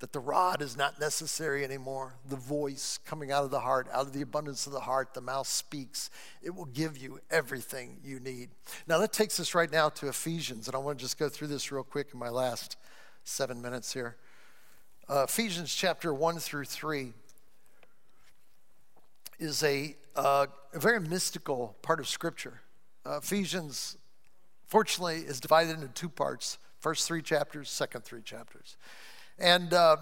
[0.00, 2.16] that the rod is not necessary anymore.
[2.28, 5.22] The voice coming out of the heart, out of the abundance of the heart, the
[5.22, 6.10] mouth speaks.
[6.42, 8.50] It will give you everything you need.
[8.86, 11.48] Now, that takes us right now to Ephesians, and I want to just go through
[11.48, 12.76] this real quick in my last
[13.24, 14.16] seven minutes here.
[15.08, 17.14] Uh, Ephesians chapter 1 through 3
[19.38, 22.60] is a, uh, a very mystical part of Scripture.
[23.06, 23.96] Uh, Ephesians,
[24.66, 28.76] fortunately, is divided into two parts first three chapters, second three chapters.
[29.38, 29.96] And uh,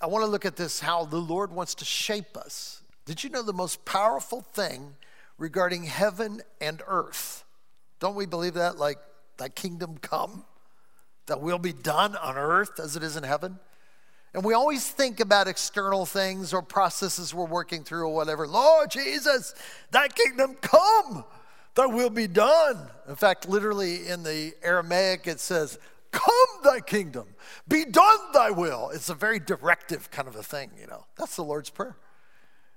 [0.00, 2.82] I want to look at this how the Lord wants to shape us.
[3.06, 4.94] Did you know the most powerful thing
[5.38, 7.44] regarding heaven and earth?
[7.98, 8.78] Don't we believe that?
[8.78, 8.98] Like,
[9.38, 10.44] thy kingdom come,
[11.26, 13.58] that will be done on earth as it is in heaven?
[14.34, 18.46] And we always think about external things or processes we're working through or whatever.
[18.46, 19.54] Lord Jesus,
[19.90, 21.24] thy kingdom come,
[21.78, 22.76] thy will be done.
[23.08, 25.78] In fact, literally in the Aramaic, it says,
[26.10, 26.32] Come
[26.64, 27.28] thy kingdom,
[27.68, 28.90] be done thy will.
[28.92, 31.06] It's a very directive kind of a thing, you know.
[31.16, 31.96] That's the Lord's Prayer.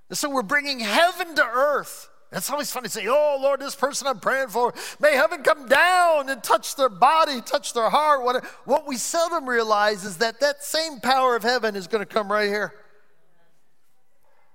[0.09, 2.09] And so we're bringing heaven to earth.
[2.31, 5.67] It's always funny to say, Oh Lord, this person I'm praying for, may heaven come
[5.67, 8.23] down and touch their body, touch their heart.
[8.23, 12.13] What, what we seldom realize is that that same power of heaven is going to
[12.13, 12.75] come right here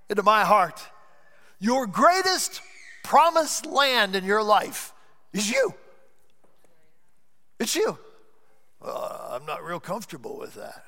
[0.09, 0.81] into my heart.
[1.59, 2.61] Your greatest
[3.07, 4.93] promised land in your life
[5.31, 5.73] is you.
[7.57, 7.97] It's you.
[8.81, 10.83] Uh, I'm not real comfortable with that.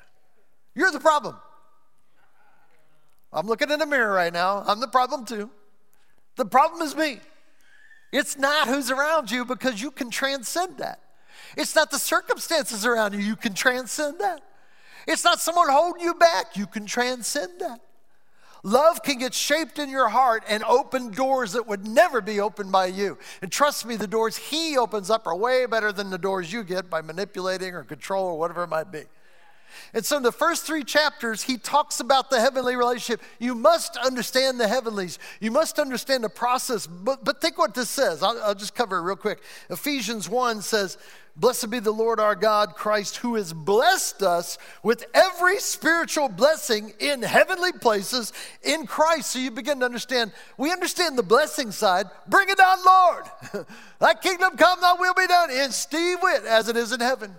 [0.74, 1.36] You're the problem.
[3.32, 4.62] I'm looking in the mirror right now.
[4.66, 5.48] I'm the problem too.
[6.36, 7.20] The problem is me.
[8.12, 11.00] It's not who's around you because you can transcend that.
[11.56, 14.42] It's not the circumstances around you, you can transcend that.
[15.08, 17.80] It's not someone holding you back, you can transcend that.
[18.62, 22.70] Love can get shaped in your heart and open doors that would never be opened
[22.70, 23.16] by you.
[23.40, 26.62] And trust me, the doors He opens up are way better than the doors you
[26.62, 29.04] get by manipulating or control or whatever it might be.
[29.94, 33.20] And so, in the first three chapters, he talks about the heavenly relationship.
[33.38, 36.86] You must understand the heavenlies, you must understand the process.
[36.86, 38.22] But, but think what this says.
[38.22, 39.40] I'll, I'll just cover it real quick.
[39.68, 40.98] Ephesians 1 says,
[41.36, 46.92] Blessed be the Lord our God, Christ, who has blessed us with every spiritual blessing
[46.98, 49.30] in heavenly places in Christ.
[49.30, 52.06] So you begin to understand, we understand the blessing side.
[52.28, 53.24] Bring it down, Lord.
[54.00, 57.34] thy kingdom come, thy will be done in Steve Witt as it is in heaven.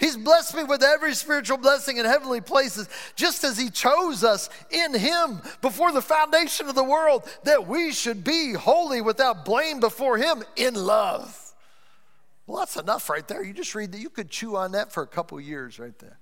[0.00, 4.48] He's blessed me with every spiritual blessing in heavenly places, just as He chose us
[4.70, 9.78] in Him before the foundation of the world, that we should be holy without blame
[9.78, 11.36] before Him in love.
[12.46, 13.44] Well, that's enough right there.
[13.44, 14.00] You just read that.
[14.00, 16.18] You could chew on that for a couple years right there.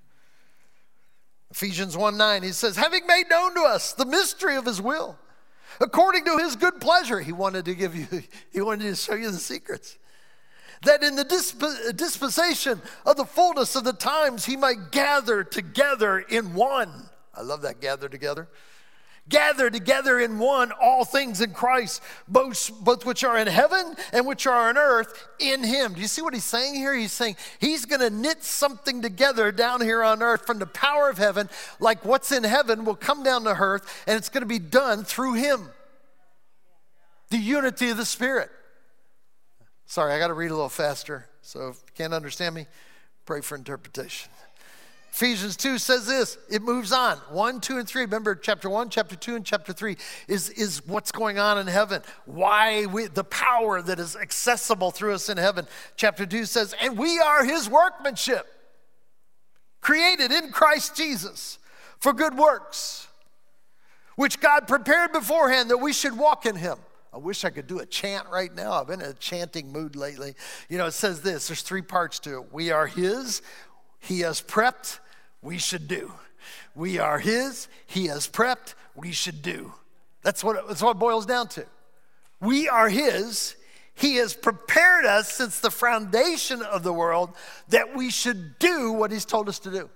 [1.52, 5.16] Ephesians 1 9, he says, having made known to us the mystery of his will,
[5.80, 8.06] according to his good pleasure, he wanted to give you,
[8.52, 9.96] he wanted to show you the secrets
[10.82, 11.62] that in the disp-
[11.96, 17.08] dispensation of the fullness of the times he might gather together in one.
[17.34, 18.48] I love that gather together.
[19.28, 24.26] Gather together in one all things in Christ, both, both which are in heaven and
[24.26, 25.92] which are on earth in him.
[25.92, 26.94] Do you see what he's saying here?
[26.94, 31.10] He's saying he's going to knit something together down here on earth from the power
[31.10, 34.46] of heaven, like what's in heaven will come down to earth, and it's going to
[34.46, 35.68] be done through him.
[37.28, 38.48] The unity of the Spirit.
[39.88, 41.24] Sorry, I got to read a little faster.
[41.40, 42.66] So if you can't understand me,
[43.24, 44.30] pray for interpretation.
[45.10, 47.16] Ephesians 2 says this, it moves on.
[47.30, 48.02] 1, 2, and 3.
[48.02, 49.96] Remember, chapter 1, chapter 2, and chapter 3
[50.28, 52.02] is, is what's going on in heaven.
[52.26, 55.66] Why we, the power that is accessible through us in heaven.
[55.96, 58.46] Chapter 2 says, and we are his workmanship,
[59.80, 61.58] created in Christ Jesus
[61.98, 63.08] for good works,
[64.16, 66.76] which God prepared beforehand that we should walk in him.
[67.12, 68.72] I wish I could do a chant right now.
[68.72, 70.34] I've been in a chanting mood lately.
[70.68, 72.52] You know, it says this there's three parts to it.
[72.52, 73.42] We are His,
[73.98, 75.00] He has prepped,
[75.42, 76.12] we should do.
[76.74, 79.72] We are His, He has prepped, we should do.
[80.22, 81.64] That's what, that's what it boils down to.
[82.40, 83.56] We are His,
[83.94, 87.30] He has prepared us since the foundation of the world
[87.68, 89.90] that we should do what He's told us to do.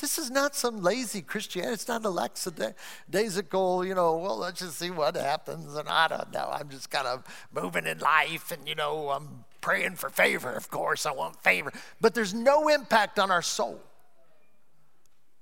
[0.00, 1.74] This is not some lazy Christianity.
[1.74, 5.74] It's not a lackadaisical, you know, well, let's just see what happens.
[5.74, 6.48] And I don't know.
[6.50, 10.50] I'm just kind of moving in life and, you know, I'm praying for favor.
[10.52, 11.70] Of course, I want favor.
[12.00, 13.78] But there's no impact on our soul.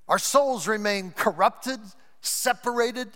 [0.08, 1.78] Our souls remain corrupted,
[2.20, 3.08] separated.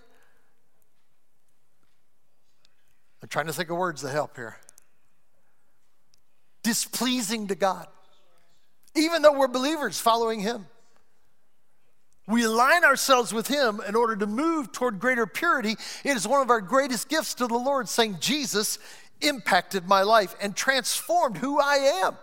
[3.20, 4.59] I'm trying to think of words that help here.
[6.62, 7.88] Displeasing to God,
[8.94, 10.66] even though we're believers following Him.
[12.26, 15.76] We align ourselves with Him in order to move toward greater purity.
[16.04, 18.78] It is one of our greatest gifts to the Lord, saying, Jesus
[19.20, 22.16] impacted my life and transformed who I am.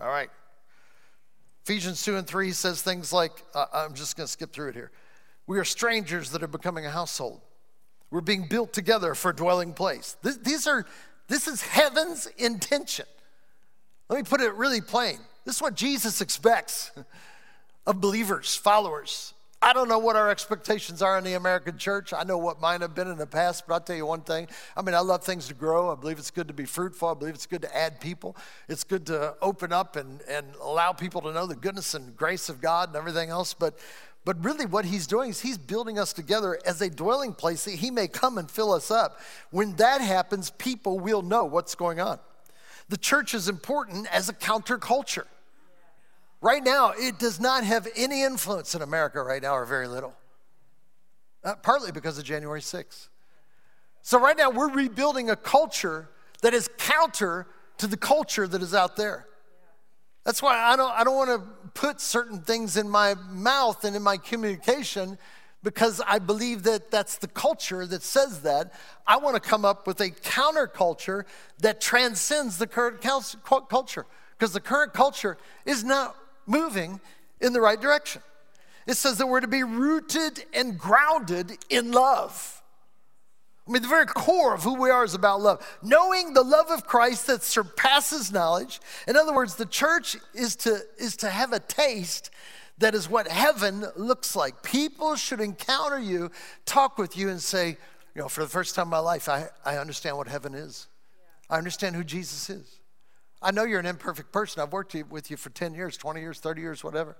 [0.00, 0.30] All right.
[1.64, 4.74] Ephesians 2 and 3 says things like, uh, I'm just going to skip through it
[4.74, 4.90] here.
[5.46, 7.40] We are strangers that are becoming a household.
[8.10, 10.16] We're being built together for a dwelling place.
[10.22, 10.86] This, these are,
[11.28, 13.06] this is heaven's intention.
[14.08, 15.18] Let me put it really plain.
[15.44, 16.92] This is what Jesus expects
[17.86, 19.34] of believers, followers.
[19.64, 22.12] I don't know what our expectations are in the American church.
[22.12, 24.46] I know what mine have been in the past, but I'll tell you one thing.
[24.76, 25.90] I mean, I love things to grow.
[25.90, 27.08] I believe it's good to be fruitful.
[27.08, 28.36] I believe it's good to add people.
[28.68, 32.50] It's good to open up and, and allow people to know the goodness and grace
[32.50, 33.54] of God and everything else.
[33.54, 33.78] But,
[34.26, 37.76] but really, what he's doing is he's building us together as a dwelling place that
[37.76, 39.18] he may come and fill us up.
[39.50, 42.18] When that happens, people will know what's going on.
[42.90, 45.24] The church is important as a counterculture.
[46.44, 50.14] Right now, it does not have any influence in America right now, or very little.
[51.42, 53.08] Uh, partly because of January 6th.
[54.02, 56.10] So, right now, we're rebuilding a culture
[56.42, 57.46] that is counter
[57.78, 59.26] to the culture that is out there.
[60.24, 63.96] That's why I don't, I don't want to put certain things in my mouth and
[63.96, 65.16] in my communication
[65.62, 68.74] because I believe that that's the culture that says that.
[69.06, 71.24] I want to come up with a counterculture
[71.60, 74.04] that transcends the current culture
[74.38, 76.14] because the current culture is not
[76.46, 77.00] moving
[77.40, 78.22] in the right direction.
[78.86, 82.62] It says that we're to be rooted and grounded in love.
[83.66, 85.66] I mean, the very core of who we are is about love.
[85.82, 88.78] Knowing the love of Christ that surpasses knowledge.
[89.08, 92.30] In other words, the church is to, is to have a taste
[92.78, 94.62] that is what heaven looks like.
[94.62, 96.30] People should encounter you,
[96.66, 97.68] talk with you, and say,
[98.14, 100.86] you know, for the first time in my life, I, I understand what heaven is.
[101.48, 102.80] I understand who Jesus is.
[103.42, 104.62] I know you're an imperfect person.
[104.62, 107.16] I've worked with you for 10 years, 20 years, 30 years, whatever.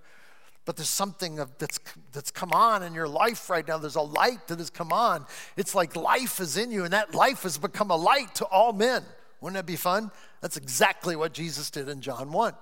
[0.64, 1.78] But there's something that's,
[2.12, 3.76] that's come on in your life right now.
[3.76, 5.26] There's a light that has come on.
[5.56, 8.72] It's like life is in you, and that life has become a light to all
[8.72, 9.02] men.
[9.40, 10.10] Wouldn't that be fun?
[10.40, 12.54] That's exactly what Jesus did in John 1.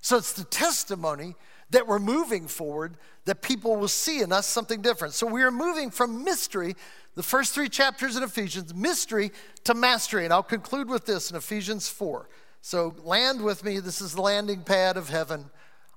[0.00, 1.36] So it's the testimony
[1.70, 5.14] that we're moving forward that people will see in us something different.
[5.14, 6.74] So we are moving from mystery,
[7.14, 9.30] the first three chapters in Ephesians, mystery
[9.64, 10.24] to mastery.
[10.24, 12.28] And I'll conclude with this in Ephesians 4.
[12.64, 13.78] So land with me.
[13.78, 15.50] This is the landing pad of heaven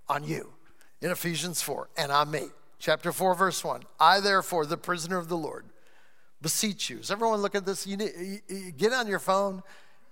[0.10, 0.52] on you
[1.00, 2.48] in Ephesians 4 and on me.
[2.78, 3.84] Chapter 4, verse 1.
[4.02, 5.64] I, therefore, the prisoner of the Lord,
[6.42, 6.98] beseech you.
[6.98, 7.88] Does everyone look at this?
[7.88, 9.64] You, need, you get on your phone,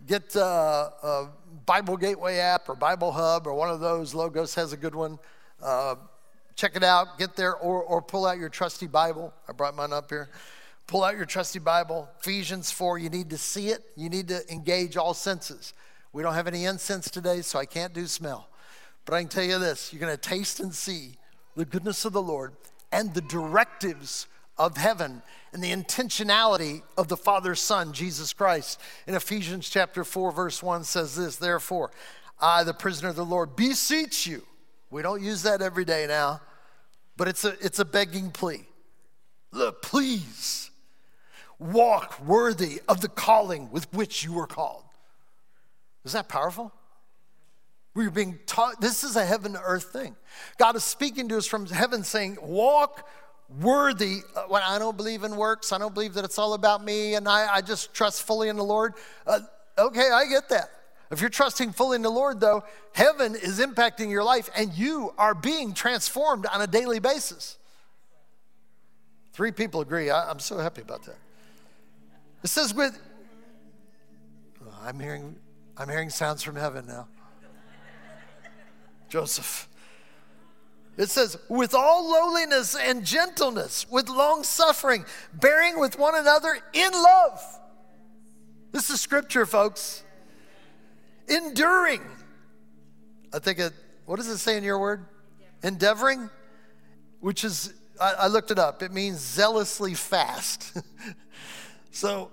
[0.08, 1.28] get uh, a
[1.66, 4.14] Bible Gateway app or Bible Hub or one of those.
[4.14, 5.20] Logos has a good one.
[5.62, 5.96] Uh,
[6.56, 7.20] check it out.
[7.20, 9.34] Get there or, or pull out your trusty Bible.
[9.50, 10.30] I brought mine up here.
[10.88, 12.08] Pull out your trusty Bible.
[12.22, 13.84] Ephesians 4, you need to see it.
[13.98, 15.74] You need to engage all senses.
[16.16, 18.48] We don't have any incense today, so I can't do smell.
[19.04, 21.18] But I can tell you this you're going to taste and see
[21.58, 22.54] the goodness of the Lord
[22.90, 24.26] and the directives
[24.58, 28.80] of heaven and the intentionality of the Father's Son, Jesus Christ.
[29.08, 31.92] In Ephesians chapter 4, verse 1 says this Therefore,
[32.40, 34.44] I, the prisoner of the Lord, beseech you.
[34.90, 36.40] We don't use that every day now,
[37.18, 38.66] but it's a, it's a begging plea.
[39.52, 40.72] Look, please
[41.60, 44.85] walk worthy of the calling with which you were called.
[46.06, 46.72] Is that powerful?
[47.96, 50.16] We're being taught, this is a heaven to earth thing.
[50.58, 53.08] God is speaking to us from heaven saying, walk
[53.62, 54.20] worthy.
[54.36, 57.16] Uh, when I don't believe in works, I don't believe that it's all about me,
[57.16, 58.94] and I, I just trust fully in the Lord.
[59.26, 59.40] Uh,
[59.78, 60.70] okay, I get that.
[61.12, 65.14] If you're trusting fully in the Lord, though, heaven is impacting your life and you
[65.18, 67.58] are being transformed on a daily basis.
[69.34, 70.10] Three people agree.
[70.10, 71.18] I, am so happy about that.
[72.44, 73.00] It says, with,
[74.66, 75.36] oh, I'm, hearing,
[75.78, 77.08] I'm hearing sounds from heaven now.
[79.10, 79.68] Joseph.
[80.98, 86.92] It says, with all lowliness and gentleness, with long suffering, bearing with one another in
[86.94, 87.42] love.
[88.72, 90.04] This is scripture, folks.
[91.28, 92.02] Enduring.
[93.34, 93.74] I think it,
[94.06, 95.06] what does it say in your word?
[95.64, 96.30] Endeavoring,
[97.20, 100.78] which is, I, I looked it up, it means zealously fast.
[101.92, 102.32] so,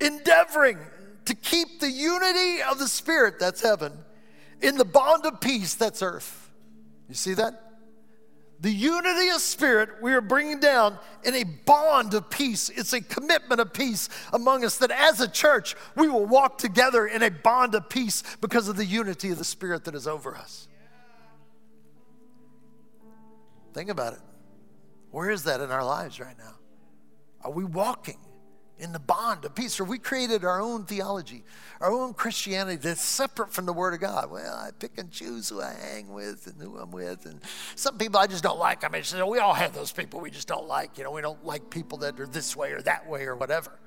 [0.00, 0.78] endeavoring
[1.26, 3.92] to keep the unity of the Spirit, that's heaven,
[4.60, 6.50] in the bond of peace, that's earth.
[7.08, 7.70] You see that?
[8.60, 12.68] The unity of spirit we are bringing down in a bond of peace.
[12.68, 17.06] It's a commitment of peace among us that as a church, we will walk together
[17.06, 20.36] in a bond of peace because of the unity of the spirit that is over
[20.36, 20.68] us.
[23.72, 24.20] Think about it.
[25.10, 26.56] Where is that in our lives right now?
[27.42, 28.18] Are we walking
[28.80, 29.78] in the bond of peace.
[29.78, 31.44] Or we created our own theology,
[31.80, 34.30] our own Christianity that's separate from the Word of God.
[34.30, 37.26] Well, I pick and choose who I hang with and who I'm with.
[37.26, 37.40] And
[37.76, 38.84] some people I just don't like.
[38.84, 40.98] I mean, we all have those people we just don't like.
[40.98, 43.78] You know, we don't like people that are this way or that way or whatever.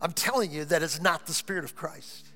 [0.00, 2.26] I'm telling you that is not the Spirit of Christ.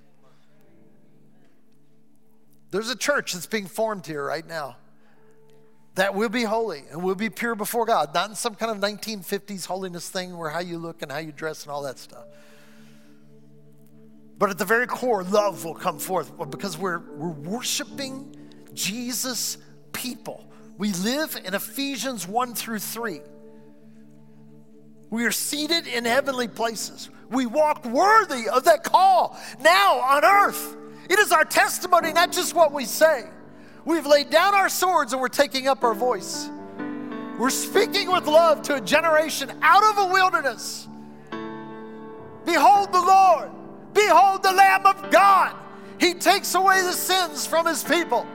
[2.71, 4.77] There's a church that's being formed here right now
[5.97, 8.79] that will be holy and we'll be pure before God, not in some kind of
[8.79, 12.25] 1950s holiness thing where how you look and how you dress and all that stuff.
[14.39, 18.37] But at the very core, love will come forth because we're, we're worshiping
[18.75, 19.57] Jesus'
[19.93, 20.45] people.
[20.77, 23.21] We live in Ephesians 1 through 3.
[25.09, 27.09] We are seated in heavenly places.
[27.31, 30.77] We walk worthy of that call now on earth.
[31.09, 33.25] It is our testimony, not just what we say.
[33.87, 36.51] We've laid down our swords and we're taking up our voice.
[37.39, 40.89] We're speaking with love to a generation out of a wilderness.
[42.45, 43.51] Behold the Lord.
[43.95, 45.55] Behold the Lamb of God.
[46.01, 48.27] He takes away the sins from his people.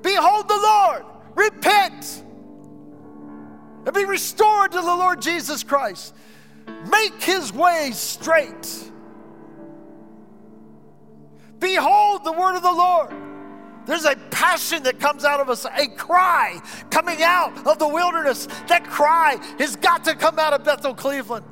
[0.00, 1.04] Behold the Lord.
[1.34, 2.24] Repent
[3.84, 6.14] and be restored to the Lord Jesus Christ.
[6.88, 8.90] Make his way straight.
[11.58, 13.29] Behold the word of the Lord.
[13.90, 16.60] There's a passion that comes out of us, a cry
[16.90, 18.46] coming out of the wilderness.
[18.68, 21.44] That cry has got to come out of Bethel, Cleveland.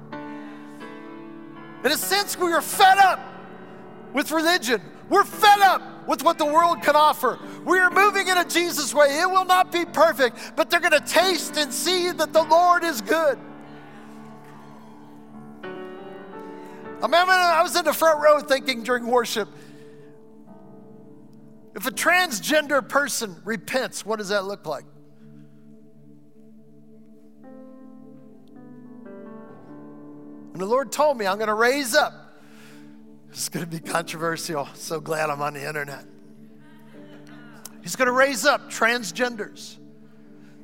[1.82, 3.18] In a sense, we are fed up
[4.12, 4.80] with religion.
[5.08, 7.40] We're fed up with what the world can offer.
[7.64, 9.18] We are moving in a Jesus way.
[9.18, 12.84] It will not be perfect, but they're going to taste and see that the Lord
[12.84, 13.36] is good.
[15.64, 19.48] I remember I was in the front row thinking during worship,
[21.78, 24.84] if a transgender person repents, what does that look like?
[30.52, 32.40] And the Lord told me, I'm going to raise up.
[33.30, 34.68] It's going to be controversial.
[34.74, 36.04] So glad I'm on the internet.
[37.80, 39.78] He's going to raise up transgenders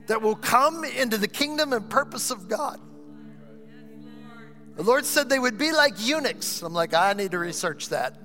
[0.08, 2.80] that will come into the kingdom and purpose of God.
[4.74, 6.60] The Lord said they would be like eunuchs.
[6.62, 8.18] I'm like, I need to research that.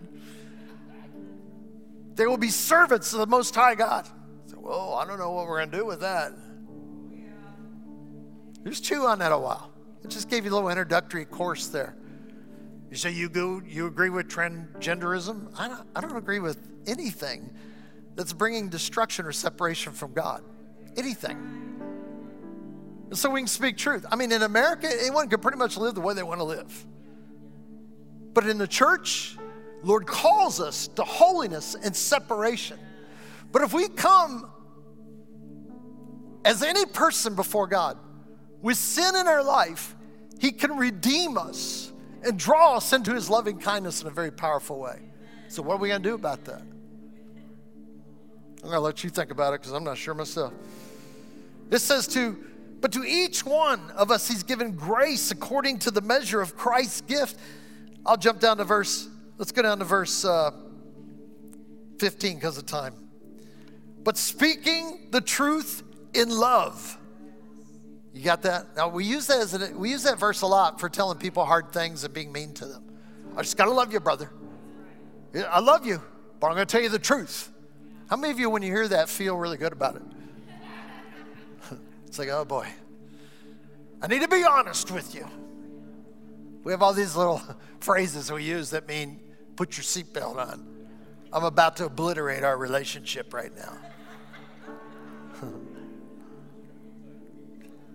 [2.16, 4.07] They will be servants of the Most High God.
[4.47, 6.34] So, whoa, I don't know what we're going to do with that.
[8.66, 9.72] Just chew on that a while.
[10.03, 11.95] I just gave you a little introductory course there.
[12.89, 15.53] You say you go, you agree with transgenderism?
[15.57, 16.57] I don't, I don't agree with
[16.88, 17.51] anything
[18.16, 20.43] that's bringing destruction or separation from God.
[20.97, 21.60] Anything.
[23.14, 24.05] So we can speak truth.
[24.12, 26.86] I mean, in America, anyone can pretty much live the way they want to live.
[28.34, 29.38] But in the church,
[29.84, 32.77] Lord calls us to holiness and separation.
[33.51, 34.51] But if we come
[36.45, 37.97] as any person before God
[38.61, 39.95] with sin in our life,
[40.39, 41.91] He can redeem us
[42.23, 44.99] and draw us into His loving kindness in a very powerful way.
[45.47, 46.61] So, what are we going to do about that?
[46.61, 50.53] I'm going to let you think about it because I'm not sure myself.
[51.69, 52.38] This says to,
[52.82, 57.01] but to each one of us, He's given grace according to the measure of Christ's
[57.01, 57.38] gift.
[58.05, 59.07] I'll jump down to verse
[59.39, 60.51] Let's go down to verse uh,
[61.99, 62.93] 15 because of time.
[64.03, 65.81] But speaking the truth
[66.13, 66.97] in love.
[68.13, 68.75] You got that?
[68.75, 71.45] Now we use that as a, we use that verse a lot for telling people
[71.45, 72.83] hard things and being mean to them.
[73.37, 74.29] I just gotta love you, brother.
[75.49, 76.01] I love you,
[76.41, 77.49] but I'm gonna tell you the truth.
[78.09, 80.01] How many of you, when you hear that, feel really good about it?
[82.07, 82.67] it's like, oh boy,
[84.01, 85.25] I need to be honest with you.
[86.65, 87.41] We have all these little
[87.79, 89.21] phrases we use that mean
[89.60, 90.66] put your seatbelt on.
[91.34, 93.78] I'm about to obliterate our relationship right now.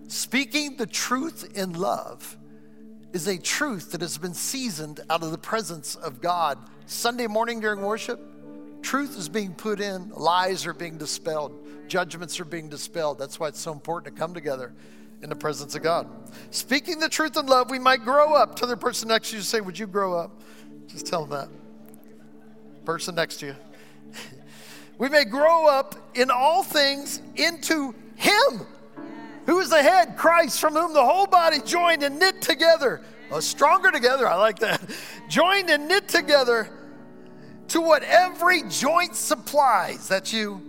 [0.07, 2.37] Speaking the truth in love
[3.13, 6.59] is a truth that has been seasoned out of the presence of God.
[6.85, 8.21] Sunday morning during worship,
[8.83, 13.17] truth is being put in, lies are being dispelled, judgments are being dispelled.
[13.17, 14.71] That's why it's so important to come together
[15.23, 16.07] in the presence of God.
[16.51, 18.55] Speaking the truth in love, we might grow up.
[18.55, 20.39] Tell the person next to you, say, Would you grow up?
[20.87, 22.85] Just tell them that.
[22.85, 23.55] Person next to you.
[24.97, 28.65] we may grow up in all things into Him
[29.45, 33.39] who is the head, Christ, from whom the whole body joined and knit together, oh,
[33.39, 34.81] stronger together, I like that,
[35.29, 36.69] joined and knit together
[37.69, 40.61] to what every joint supplies, that you,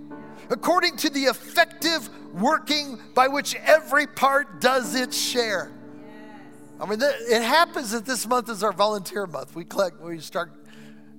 [0.51, 5.73] according to the effective working by which every part does its share.
[6.79, 9.55] I mean, it happens that this month is our volunteer month.
[9.55, 10.53] We collect, we start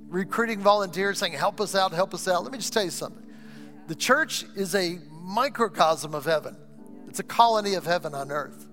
[0.07, 2.43] recruiting volunteers saying, help us out, help us out.
[2.43, 3.25] Let me just tell you something.
[3.87, 6.55] The church is a microcosm of heaven.
[7.07, 8.67] It's a colony of heaven on earth.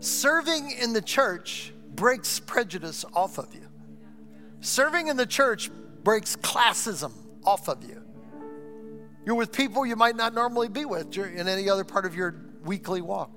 [0.00, 3.66] Serving in the church breaks prejudice off of you.
[4.60, 5.70] Serving in the church
[6.04, 7.12] breaks classism
[7.44, 8.02] off of you.
[9.26, 12.34] You're with people you might not normally be with in any other part of your
[12.64, 13.30] weekly walk.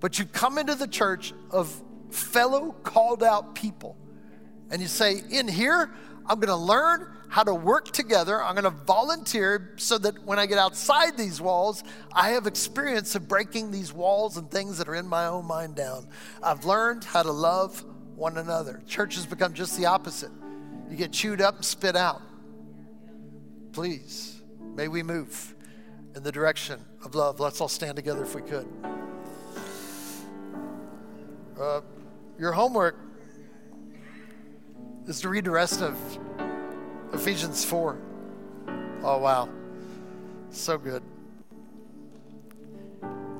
[0.00, 3.96] But you come into the church of fellow called out people
[4.70, 5.90] and you say, In here,
[6.26, 8.42] I'm going to learn how to work together.
[8.42, 13.14] I'm going to volunteer so that when I get outside these walls, I have experience
[13.14, 16.08] of breaking these walls and things that are in my own mind down.
[16.42, 17.84] I've learned how to love
[18.14, 18.82] one another.
[18.86, 20.30] Church has become just the opposite.
[20.90, 22.22] You get chewed up and spit out.
[23.72, 24.40] Please,
[24.74, 25.54] may we move
[26.14, 27.40] in the direction of love.
[27.40, 28.66] Let's all stand together if we could.
[31.58, 31.80] Uh,
[32.38, 32.96] your homework
[35.08, 35.98] is to read the rest of
[37.12, 37.98] Ephesians 4.
[39.02, 39.48] Oh, wow.
[40.50, 41.02] So good.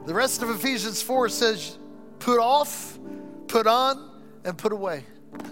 [0.07, 1.79] The rest of Ephesians 4 says,
[2.19, 2.99] put off,
[3.47, 5.05] put on, and put away.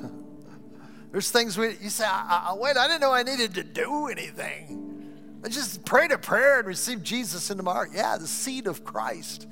[1.12, 4.09] There's things we, you say, I, I, wait, I didn't know I needed to do
[4.09, 5.12] anything.
[5.45, 7.91] I just prayed a prayer and received Jesus into my heart.
[7.95, 9.47] Yeah, the seed of Christ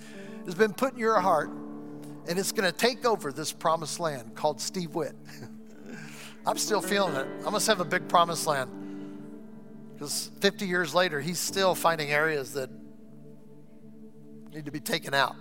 [0.46, 1.50] has been put in your heart,
[2.28, 5.14] and it's going to take over this promised land called Steve Witt.
[6.46, 7.26] I'm still feeling it.
[7.46, 8.70] I must have a big promised land.
[9.94, 12.70] Because 50 years later, he's still finding areas that
[14.52, 15.36] need to be taken out.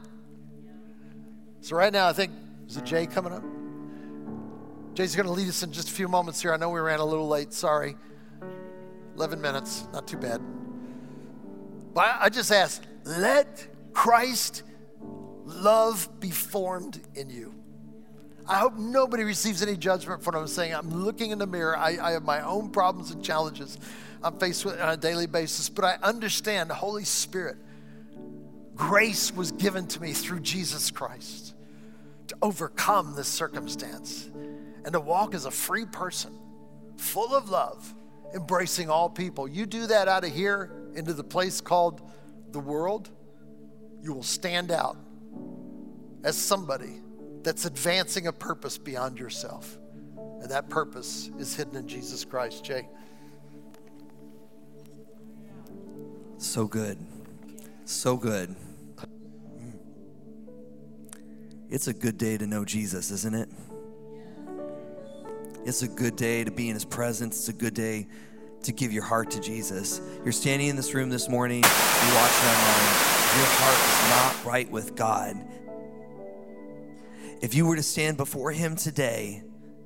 [1.62, 2.32] So, right now, I think,
[2.68, 3.44] is it Jay coming up?
[4.96, 6.54] Jay's going to lead us in just a few moments here.
[6.54, 7.54] I know we ran a little late.
[7.54, 7.96] Sorry.
[9.16, 9.88] 11 minutes.
[9.92, 10.42] Not too bad.
[11.94, 14.64] But I just ask, let Christ
[15.46, 17.54] love be formed in you.
[18.46, 20.74] I hope nobody receives any judgment for what I'm saying.
[20.74, 21.78] I'm looking in the mirror.
[21.78, 23.78] I, I, have my own problems and challenges
[24.22, 27.58] I'm faced with on a daily basis, but I understand the Holy Spirit.
[28.76, 31.56] Grace was given to me through Jesus Christ
[32.28, 34.30] to overcome this circumstance
[34.84, 36.38] and to walk as a free person,
[36.98, 37.94] full of love,
[38.34, 39.48] embracing all people.
[39.48, 42.02] You do that out of here into the place called
[42.52, 43.10] the world,
[44.02, 44.98] you will stand out
[46.24, 47.02] as somebody
[47.44, 49.78] that's advancing a purpose beyond yourself.
[50.42, 52.64] And that purpose is hidden in Jesus Christ.
[52.64, 52.88] Jay.
[56.38, 56.98] So good.
[57.86, 58.56] So good.
[61.70, 63.50] It's a good day to know Jesus, isn't it?
[65.66, 67.38] It's a good day to be in his presence.
[67.38, 68.08] It's a good day
[68.64, 70.02] to give your heart to Jesus.
[70.24, 74.70] You're standing in this room this morning, you're watching online, your heart is not right
[74.72, 75.38] with God.
[77.44, 79.44] If you were to stand before Him today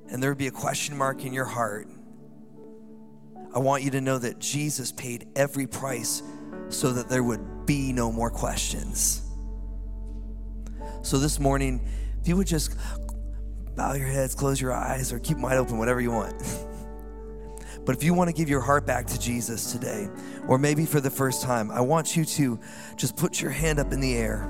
[0.08, 1.88] and there would be a question mark in your heart,
[3.52, 6.22] I want you to know that Jesus paid every price
[6.68, 9.22] so that there would be no more questions.
[11.02, 11.84] So this morning,
[12.20, 12.76] if you would just
[13.74, 16.40] bow your heads, close your eyes, or keep them wide open, whatever you want.
[17.84, 20.08] but if you want to give your heart back to Jesus today,
[20.46, 22.60] or maybe for the first time, I want you to
[22.94, 24.48] just put your hand up in the air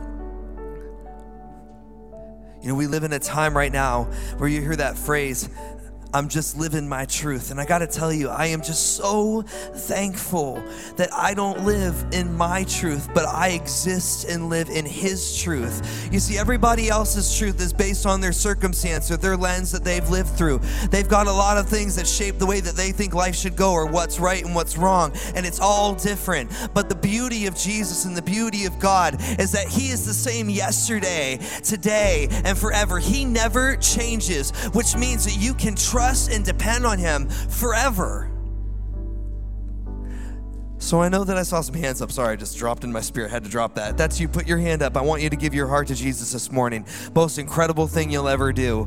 [2.62, 4.04] you know, we live in a time right now
[4.38, 5.48] where you hear that phrase,
[6.14, 7.50] I'm just living my truth.
[7.50, 10.54] And I got to tell you, I am just so thankful
[10.96, 16.08] that I don't live in my truth, but I exist and live in His truth.
[16.10, 20.08] You see, everybody else's truth is based on their circumstance or their lens that they've
[20.08, 20.60] lived through.
[20.90, 23.54] They've got a lot of things that shape the way that they think life should
[23.54, 26.50] go or what's right and what's wrong, and it's all different.
[26.72, 30.12] But the beauty of Jesus and the beauty of God is that He is the
[30.12, 32.98] same yesterday, today, and forever.
[32.98, 38.30] He never changes, which means that you can trust and depend on Him forever.
[40.76, 42.12] So I know that I saw some hands up.
[42.12, 43.30] Sorry, I just dropped in my spirit.
[43.30, 43.96] Had to drop that.
[43.96, 44.28] That's you.
[44.28, 44.94] Put your hand up.
[44.94, 46.84] I want you to give your heart to Jesus this morning.
[47.14, 48.86] Most incredible thing you'll ever do.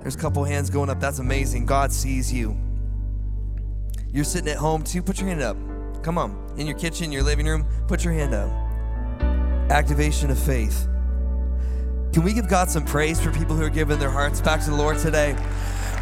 [0.00, 1.00] There's a couple hands going up.
[1.00, 1.66] That's amazing.
[1.66, 2.56] God sees you.
[4.12, 5.02] You're sitting at home too.
[5.02, 5.56] Put your hand up.
[6.02, 6.54] Come on.
[6.56, 8.50] In your kitchen, your living room, put your hand up.
[9.70, 10.86] Activation of faith.
[12.12, 14.70] Can we give God some praise for people who are giving their hearts back to
[14.70, 15.36] the Lord today?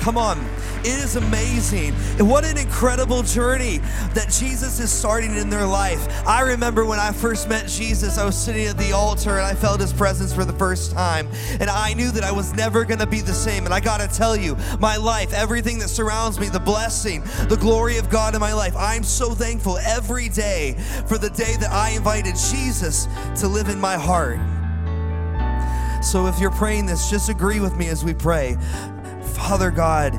[0.01, 0.39] Come on.
[0.81, 1.93] It is amazing.
[2.19, 3.79] And what an incredible journey
[4.15, 6.27] that Jesus is starting in their life.
[6.27, 9.55] I remember when I first met Jesus, I was sitting at the altar and I
[9.55, 11.29] felt his presence for the first time.
[11.61, 13.65] And I knew that I was never going to be the same.
[13.65, 17.59] And I got to tell you, my life, everything that surrounds me, the blessing, the
[17.61, 20.75] glory of God in my life, I'm so thankful every day
[21.07, 23.09] for the day that I invited Jesus
[23.41, 24.39] to live in my heart.
[26.05, 28.57] So if you're praying this, just agree with me as we pray.
[29.35, 30.15] Father God,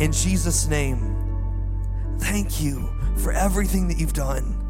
[0.00, 1.14] in Jesus' name,
[2.18, 4.63] thank you for everything that you've done.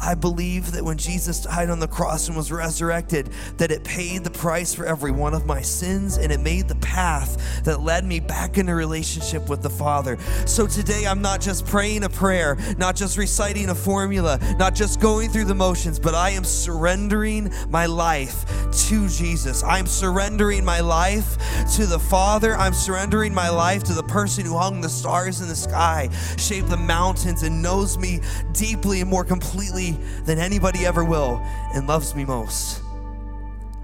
[0.00, 4.24] I believe that when Jesus died on the cross and was resurrected, that it paid
[4.24, 8.04] the price for every one of my sins and it made the path that led
[8.04, 10.18] me back into relationship with the Father.
[10.44, 15.00] So today I'm not just praying a prayer, not just reciting a formula, not just
[15.00, 18.44] going through the motions, but I am surrendering my life
[18.88, 19.62] to Jesus.
[19.64, 21.38] I'm surrendering my life
[21.76, 22.54] to the Father.
[22.56, 26.68] I'm surrendering my life to the person who hung the stars in the sky, shaped
[26.68, 28.20] the mountains, and knows me
[28.52, 29.85] deeply and more completely
[30.24, 31.40] than anybody ever will
[31.74, 32.82] and loves me most.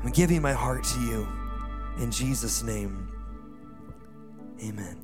[0.02, 1.28] I'm giving my heart to you
[1.98, 3.08] in Jesus' name.
[4.62, 4.96] Amen.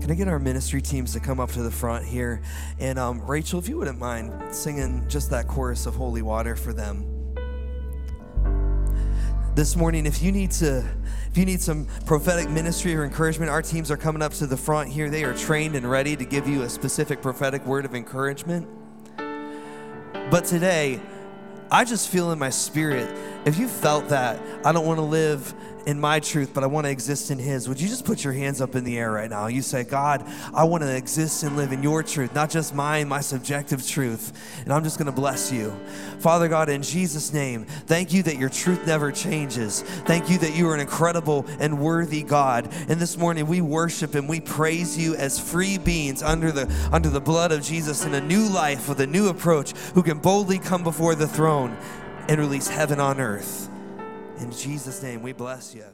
[0.00, 2.42] Can I get our ministry teams to come up to the front here?
[2.78, 6.74] And um, Rachel, if you wouldn't mind singing just that chorus of Holy Water for
[6.74, 7.14] them.
[9.54, 10.84] This morning, if you need to,
[11.30, 14.56] if you need some prophetic ministry or encouragement, our teams are coming up to the
[14.56, 15.10] front here.
[15.10, 18.68] They are trained and ready to give you a specific prophetic word of encouragement.
[20.30, 21.00] But today,
[21.70, 23.08] I just feel in my spirit,
[23.46, 25.54] if you felt that, I don't want to live
[25.86, 27.68] in my truth, but I want to exist in His.
[27.68, 29.46] Would you just put your hands up in the air right now?
[29.46, 30.24] You say, God,
[30.54, 34.32] I want to exist and live in your truth, not just mine, my subjective truth.
[34.64, 35.72] And I'm just going to bless you.
[36.18, 39.82] Father God, in Jesus' name, thank you that your truth never changes.
[39.82, 42.68] Thank you that you are an incredible and worthy God.
[42.88, 47.08] And this morning we worship and we praise you as free beings under the under
[47.08, 50.58] the blood of Jesus in a new life with a new approach who can boldly
[50.58, 51.76] come before the throne
[52.28, 53.68] and release heaven on earth.
[54.40, 55.84] In Jesus' name, we bless you.